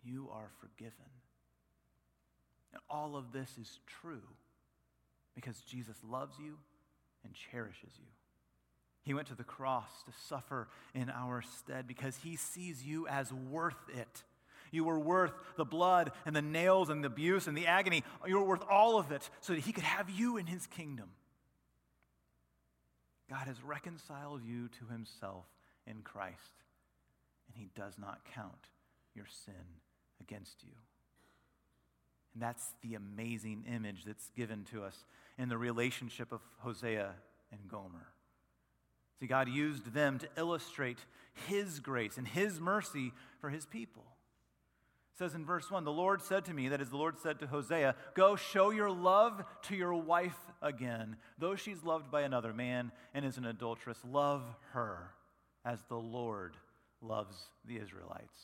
You 0.04 0.30
are 0.32 0.52
forgiven. 0.60 0.94
And 2.74 2.82
all 2.90 3.16
of 3.16 3.32
this 3.32 3.50
is 3.60 3.80
true 3.88 4.22
because 5.34 5.60
Jesus 5.62 5.98
loves 6.08 6.36
you 6.40 6.58
and 7.28 7.36
cherishes 7.52 7.92
you. 8.00 8.08
He 9.04 9.14
went 9.14 9.28
to 9.28 9.36
the 9.36 9.44
cross 9.44 10.04
to 10.06 10.12
suffer 10.28 10.68
in 10.94 11.10
our 11.10 11.42
stead 11.42 11.88
because 11.88 12.18
he 12.18 12.36
sees 12.36 12.84
you 12.84 13.08
as 13.08 13.32
worth 13.32 13.90
it. 13.94 14.24
You 14.72 14.84
were 14.84 15.00
worth 15.00 15.32
the 15.56 15.66
blood 15.66 16.12
and 16.26 16.36
the 16.36 16.42
nails 16.42 16.90
and 16.90 17.04
the 17.04 17.08
abuse 17.08 17.48
and 17.48 17.58
the 17.58 17.68
agony. 17.68 18.04
You 18.26 18.40
were 18.40 18.46
worth 18.46 18.64
all 18.70 19.00
of 19.00 19.12
it 19.12 19.30
so 19.40 19.54
that 19.54 19.62
he 19.62 19.72
could 19.72 19.86
have 19.86 20.10
you 20.10 20.38
in 20.38 20.46
his 20.46 20.68
kingdom. 20.68 21.10
God 23.30 23.48
has 23.48 23.62
reconciled 23.64 24.42
you 24.44 24.70
to 24.80 24.92
himself 24.92 25.46
in 25.86 26.02
Christ, 26.02 26.64
and 27.48 27.58
he 27.58 27.70
does 27.76 27.94
not 27.98 28.20
count 28.34 28.70
your 29.16 29.26
sin 29.46 29.54
against 30.22 30.64
you. 30.64 30.74
And 32.38 32.44
that's 32.44 32.76
the 32.84 32.94
amazing 32.94 33.64
image 33.68 34.04
that's 34.06 34.30
given 34.38 34.64
to 34.66 34.84
us 34.84 35.06
in 35.40 35.50
the 35.50 35.58
relationship 35.58 36.32
of 36.32 36.40
Hosea 36.60 37.16
and 37.52 37.68
Gomer. 37.68 38.14
See, 39.20 39.26
God 39.26 39.50
used 39.50 39.92
them 39.92 40.20
to 40.20 40.28
illustrate 40.38 41.00
His 41.48 41.80
grace 41.80 42.16
and 42.16 42.28
His 42.28 42.60
mercy 42.60 43.12
for 43.42 43.50
His 43.50 43.66
people. 43.66 44.04
It 45.16 45.18
says 45.18 45.34
in 45.34 45.46
verse 45.46 45.72
1 45.72 45.84
The 45.84 45.92
Lord 45.92 46.22
said 46.22 46.46
to 46.46 46.54
me, 46.54 46.68
that 46.68 46.80
is, 46.80 46.92
the 46.92 46.98
Lord 46.98 47.18
said 47.18 47.40
to 47.40 47.48
Hosea, 47.48 47.96
Go 48.14 48.36
show 48.36 48.70
your 48.70 48.92
love 48.92 49.44
to 49.64 49.76
your 49.76 49.96
wife 49.96 50.38
again. 50.62 51.16
Though 51.40 51.56
she's 51.56 51.84
loved 51.84 52.12
by 52.12 52.22
another 52.22 52.54
man 52.54 52.92
and 53.16 53.26
is 53.26 53.40
an 53.40 53.46
adulteress, 53.46 53.98
love 54.08 54.44
her 54.74 55.10
as 55.66 55.80
the 55.90 55.98
Lord 55.98 56.56
loves 57.02 57.36
the 57.66 57.78
Israelites, 57.78 58.38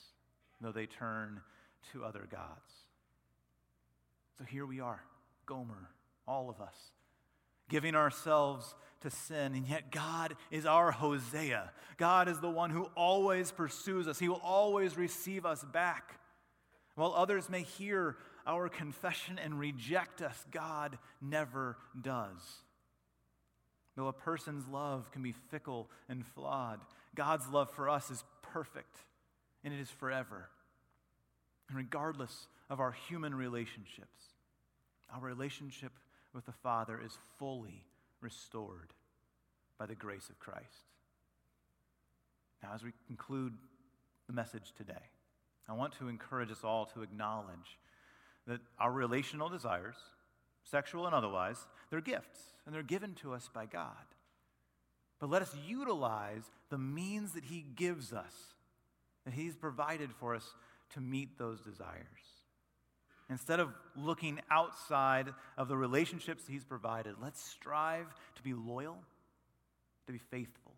though 0.62 0.72
they 0.72 0.88
turn 0.88 1.42
to 1.92 2.04
other 2.04 2.28
gods. 2.32 2.83
So 4.38 4.44
here 4.44 4.66
we 4.66 4.80
are, 4.80 5.04
Gomer, 5.46 5.90
all 6.28 6.50
of 6.50 6.60
us, 6.60 6.76
giving 7.70 7.96
ourselves 7.96 8.76
to 9.02 9.10
sin, 9.10 9.54
and 9.54 9.68
yet 9.68 9.92
God 9.92 10.36
is 10.50 10.66
our 10.66 10.92
Hosea. 10.92 11.72
God 11.98 12.28
is 12.28 12.40
the 12.40 12.50
one 12.50 12.70
who 12.70 12.86
always 12.96 13.52
pursues 13.52 14.08
us, 14.08 14.20
He 14.20 14.30
will 14.30 14.42
always 14.44 14.98
receive 14.98 15.46
us 15.46 15.64
back. 15.64 16.20
While 16.96 17.14
others 17.16 17.50
may 17.50 17.64
hear 17.64 18.18
our 18.46 18.70
confession 18.70 19.40
and 19.40 19.60
reject 19.60 20.22
us, 20.22 20.46
God 20.52 20.98
never 21.22 21.78
does. 22.00 22.62
Though 23.96 24.08
a 24.08 24.14
person's 24.14 24.68
love 24.68 25.12
can 25.12 25.22
be 25.22 25.34
fickle 25.52 25.90
and 26.10 26.26
flawed, 26.26 26.80
God's 27.16 27.48
love 27.50 27.72
for 27.72 27.90
us 27.90 28.10
is 28.10 28.24
perfect 28.42 28.98
and 29.64 29.74
it 29.74 29.80
is 29.80 29.90
forever. 29.90 30.50
And 31.70 31.78
regardless 31.78 32.48
of 32.74 32.80
our 32.80 32.92
human 33.08 33.36
relationships, 33.36 34.34
our 35.14 35.22
relationship 35.22 35.92
with 36.34 36.44
the 36.48 36.52
Father 36.52 37.00
is 37.06 37.16
fully 37.38 37.86
restored 38.20 38.90
by 39.78 39.86
the 39.86 39.94
grace 39.94 40.28
of 40.28 40.40
Christ. 40.40 40.90
Now, 42.64 42.70
as 42.74 42.84
we 42.84 42.92
conclude 43.06 43.54
the 44.26 44.34
message 44.34 44.74
today, 44.76 45.06
I 45.70 45.74
want 45.74 45.94
to 46.00 46.08
encourage 46.08 46.50
us 46.50 46.64
all 46.64 46.88
to 46.88 47.04
acknowledge 47.04 47.78
that 48.48 48.60
our 48.80 48.92
relational 48.92 49.50
desires, 49.50 49.98
sexual 50.64 51.06
and 51.06 51.14
otherwise, 51.14 51.68
they're 51.92 52.02
gifts 52.02 52.40
and 52.66 52.74
they're 52.74 52.82
given 52.82 53.14
to 53.22 53.34
us 53.34 53.52
by 53.54 53.68
God. 53.68 53.92
But 55.20 55.30
let 55.30 55.44
us 55.44 55.56
utilize 55.68 56.50
the 56.72 56.80
means 56.80 57.34
that 57.34 57.44
He 57.44 57.64
gives 57.76 58.14
us, 58.14 58.34
that 59.26 59.36
He's 59.36 59.56
provided 59.56 60.10
for 60.20 60.34
us 60.34 60.56
to 60.96 61.02
meet 61.02 61.38
those 61.38 61.62
desires. 61.62 62.34
Instead 63.34 63.60
of 63.60 63.74
looking 63.96 64.40
outside 64.52 65.28
of 65.58 65.68
the 65.68 65.76
relationships 65.76 66.44
He's 66.48 66.64
provided, 66.64 67.16
let's 67.20 67.44
strive 67.44 68.06
to 68.36 68.44
be 68.44 68.54
loyal, 68.54 68.96
to 70.06 70.14
be 70.14 70.20
faithful, 70.20 70.74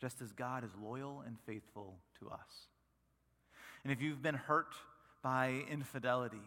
just 0.00 0.22
as 0.22 0.32
God 0.32 0.64
is 0.64 0.70
loyal 0.82 1.22
and 1.26 1.36
faithful 1.44 1.98
to 2.18 2.30
us. 2.30 2.66
And 3.84 3.92
if 3.92 4.00
you've 4.00 4.22
been 4.22 4.36
hurt 4.36 4.72
by 5.22 5.64
infidelity, 5.70 6.40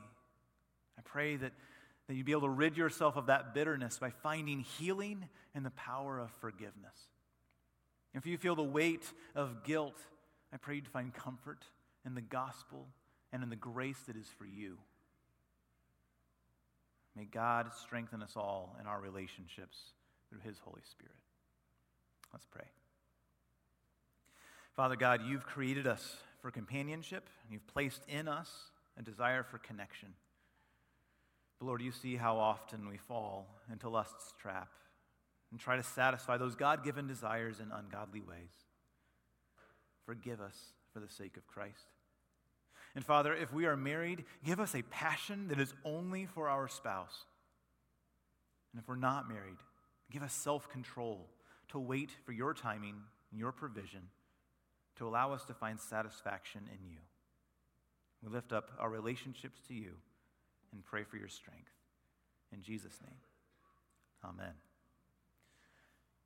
I 0.98 1.02
pray 1.04 1.36
that, 1.36 1.52
that 2.08 2.16
you'd 2.16 2.26
be 2.26 2.32
able 2.32 2.42
to 2.42 2.50
rid 2.50 2.76
yourself 2.76 3.16
of 3.16 3.28
that 3.28 3.54
bitterness 3.54 4.00
by 4.00 4.10
finding 4.10 4.62
healing 4.62 5.30
in 5.54 5.62
the 5.62 5.70
power 5.70 6.18
of 6.18 6.32
forgiveness. 6.42 6.98
If 8.16 8.26
you 8.26 8.40
feel 8.40 8.56
the 8.56 8.64
weight 8.64 9.06
of 9.36 9.64
guilt, 9.64 10.02
I 10.52 10.58
pray 10.58 10.78
you'd 10.78 10.88
find 10.88 11.14
comfort 11.14 11.66
in 12.04 12.16
the 12.16 12.22
gospel 12.22 12.88
and 13.32 13.44
in 13.44 13.52
the 13.52 13.56
grace 13.56 14.00
that 14.08 14.16
is 14.16 14.28
for 14.40 14.48
you. 14.48 14.80
May 17.16 17.26
God 17.26 17.72
strengthen 17.82 18.22
us 18.22 18.34
all 18.36 18.76
in 18.80 18.88
our 18.88 19.00
relationships 19.00 19.78
through 20.30 20.40
His 20.44 20.60
Holy 20.60 20.82
Spirit. 20.90 21.16
Let's 22.34 22.46
pray. 22.46 22.66
Father 24.76 24.98
God, 24.98 25.22
you've 25.26 25.46
created 25.46 25.88
us 25.88 26.18
for 26.42 26.52
companionship, 26.52 27.30
and 27.44 27.54
you've 27.54 27.68
placed 27.68 28.02
in 28.10 28.28
us 28.28 28.52
a 29.00 29.02
desire 29.02 29.44
for 29.44 29.58
connection. 29.58 30.10
But 31.60 31.68
Lord, 31.68 31.82
you 31.82 31.92
see 31.92 32.18
how 32.18 32.38
often 32.38 32.90
we 32.90 32.98
fall 32.98 33.48
into 33.72 33.88
lust's 33.88 34.34
trap 34.42 34.70
and 35.52 35.60
try 35.60 35.78
to 35.78 35.84
satisfy 35.84 36.38
those 36.38 36.56
God 36.56 36.84
given 36.84 37.08
desires 37.08 37.62
in 37.62 37.72
ungodly 37.72 38.20
ways. 38.20 38.52
Forgive 40.06 40.42
us 40.42 40.58
for 40.94 41.00
the 41.00 41.10
sake 41.10 41.38
of 41.38 41.48
Christ. 41.48 41.95
And 42.96 43.04
Father, 43.04 43.34
if 43.36 43.54
we 43.54 43.66
are 43.66 43.76
married, 43.76 44.24
give 44.44 44.60
us 44.60 44.74
a 44.74 44.82
passion 44.84 45.50
that 45.50 45.60
is 45.60 45.74
only 45.84 46.26
for 46.26 46.48
our 46.48 46.70
spouse. 46.70 47.26
And 48.72 48.82
if 48.82 48.88
we're 48.88 48.96
not 48.96 49.28
married, 49.28 49.58
give 50.12 50.24
us 50.24 50.34
self 50.34 50.70
control 50.70 51.28
to 51.70 51.80
wait 51.80 52.12
for 52.26 52.32
your 52.32 52.54
timing 52.54 52.96
and 53.32 53.40
your 53.40 53.52
provision 53.52 54.02
to 54.98 55.08
allow 55.08 55.34
us 55.34 55.44
to 55.46 55.54
find 55.54 55.80
satisfaction 55.80 56.62
in 56.72 56.90
you. 56.90 56.98
We 58.24 58.30
lift 58.30 58.54
up 58.54 58.72
our 58.80 58.90
relationships 58.90 59.60
to 59.68 59.74
you 59.74 59.92
and 60.72 60.84
pray 60.84 61.04
for 61.04 61.18
your 61.18 61.28
strength. 61.28 61.72
In 62.54 62.62
Jesus' 62.62 63.00
name, 63.06 63.18
amen. 64.24 64.54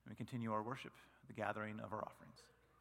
And 0.06 0.10
we 0.10 0.16
continue 0.16 0.52
our 0.52 0.62
worship, 0.62 0.94
the 1.28 1.34
gathering 1.34 1.80
of 1.80 1.94
our 1.94 2.04
offerings. 2.04 2.44